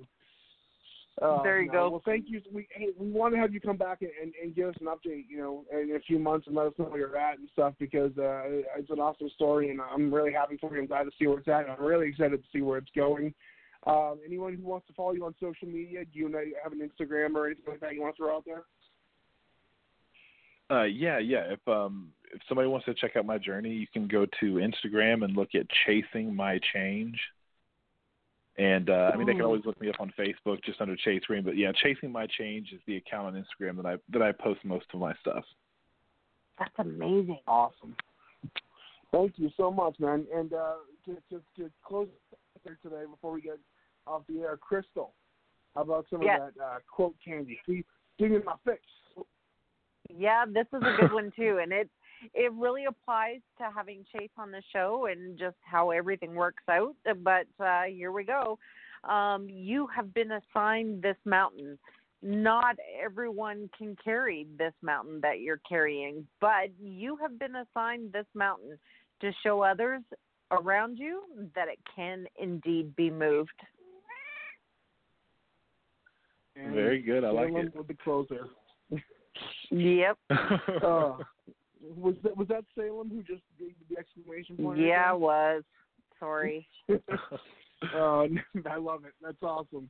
[1.22, 1.89] Uh, There you no, go.
[1.89, 2.41] Well, thank you.
[2.54, 4.88] We hey, we want to have you come back and, and, and give us an
[4.88, 7.50] update, you know, in a few months and let us know where you're at and
[7.52, 8.43] stuff because uh,
[8.78, 10.82] it's an awesome story and I'm really happy for you.
[10.82, 11.70] I'm glad to see where it's at.
[11.70, 13.34] I'm really excited to see where it's going.
[13.86, 16.80] Um, anyone who wants to follow you on social media, do you know have an
[16.88, 18.64] Instagram or anything like that you want to throw out there?
[20.72, 21.45] Uh, yeah, yeah.
[21.51, 25.24] If um if somebody wants to check out my journey, you can go to Instagram
[25.24, 27.20] and look at Chasing My Change.
[28.57, 31.24] And uh, I mean, they can always look me up on Facebook just under Chase
[31.26, 31.43] Greene.
[31.43, 34.59] But yeah, Chasing My Change is the account on Instagram that I that I post
[34.63, 35.43] most of my stuff.
[36.59, 37.39] That's amazing.
[37.47, 37.95] Awesome.
[39.11, 40.26] Thank you so much, man.
[40.36, 40.74] And uh,
[41.05, 42.09] to, to, to close
[42.63, 43.57] here today before we get
[44.05, 45.13] off the air, Crystal,
[45.74, 46.41] how about some Yes.
[46.43, 47.59] of that uh, quote candy?
[47.65, 47.84] See,
[48.20, 48.82] give me my fix.
[50.18, 51.89] Yeah, this is a good one too, and it
[52.34, 56.95] it really applies to having Chase on the show and just how everything works out.
[57.24, 58.60] But uh, here we go.
[59.05, 61.80] Um, you have been assigned this mountain.
[62.22, 68.26] not everyone can carry this mountain that you're carrying, but you have been assigned this
[68.36, 68.78] mountain
[69.22, 70.01] to show others
[70.51, 71.24] around you
[71.55, 73.51] that it can indeed be moved.
[76.55, 77.24] And Very good.
[77.24, 77.76] I like Salem it.
[77.76, 78.47] with the closer.
[79.72, 80.18] Yep.
[80.30, 81.18] uh,
[81.82, 84.80] was that was that Salem who just gave the exclamation point?
[84.80, 85.14] Yeah, there?
[85.14, 85.64] it was.
[86.20, 86.68] Sorry.
[86.90, 86.98] uh,
[88.70, 89.14] I love it.
[89.22, 89.90] That's awesome.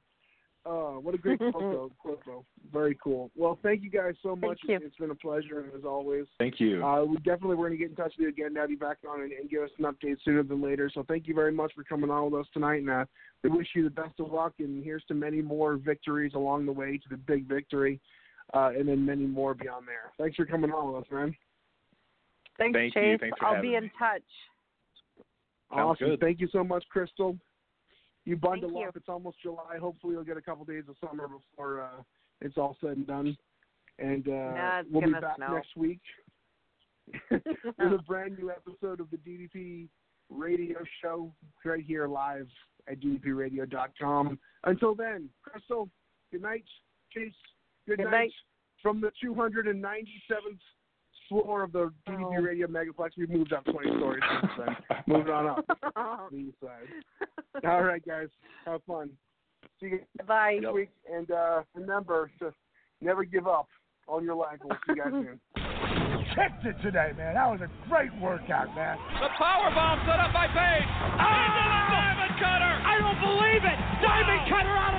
[0.66, 1.92] Uh, what a great quote, though.
[2.00, 2.46] quote, though.
[2.72, 3.32] Very cool.
[3.36, 4.60] Well, thank you guys so much.
[4.68, 4.78] you.
[4.84, 6.26] It's been a pleasure, as always.
[6.38, 6.86] Thank you.
[6.86, 8.78] Uh, we definitely we're going to get in touch with you again, to have you
[8.78, 10.92] back on and, and give us an update sooner than later.
[10.94, 13.06] So thank you very much for coming on with us tonight, and uh,
[13.44, 14.54] we wish you the best of luck.
[14.60, 18.02] And here's to many more victories along the way to the big victory,
[18.54, 20.12] uh, and then many more beyond there.
[20.18, 21.36] Thanks for coming on with us, man.
[22.58, 23.02] Thanks, Thank you.
[23.02, 23.18] Chase.
[23.22, 23.92] Thanks for I'll be in me.
[23.98, 24.22] touch.
[25.74, 26.08] Sounds awesome.
[26.10, 26.20] good.
[26.20, 27.38] Thank you so much, Crystal.
[28.26, 28.88] You bundle Thank you.
[28.90, 28.96] up.
[28.98, 29.78] It's almost July.
[29.80, 32.02] Hopefully, you'll get a couple days of summer before uh,
[32.42, 33.38] it's all said and done.
[33.98, 35.54] And uh, Nah, we'll be back snow.
[35.56, 36.00] next week
[37.32, 37.42] with
[37.80, 39.88] a brand new episode of the DDP
[40.30, 41.32] Radio Show
[41.66, 42.48] right here live
[42.90, 44.40] at DDPRadio.com.
[44.66, 45.90] Until then, Crystal,
[46.32, 46.66] good night.
[47.14, 47.34] Chase,
[47.90, 48.12] good, Good night.
[48.12, 48.32] night.
[48.82, 50.60] From the 297th
[51.28, 52.42] floor of the DDP Oh.
[52.42, 54.76] Radio Megaplex, we've moved up 20 stories since then.
[55.08, 55.66] Moving on up
[56.32, 57.66] the side.
[57.68, 58.28] All right, guys.
[58.66, 59.10] Have fun.
[59.80, 60.60] See you Bye.
[60.62, 60.90] next week.
[61.12, 62.54] And uh, remember to
[63.02, 63.68] never give up
[64.08, 64.60] on your life.
[64.64, 65.40] We'll see you guys soon.
[66.36, 67.34] Kicked it today, man.
[67.36, 68.98] That was a great workout, man.
[69.20, 70.86] The power bomb set up by Page.
[70.86, 72.74] Into the diamond cutter.
[72.86, 73.78] I don't believe it.
[74.02, 74.99] Diamond cutter out of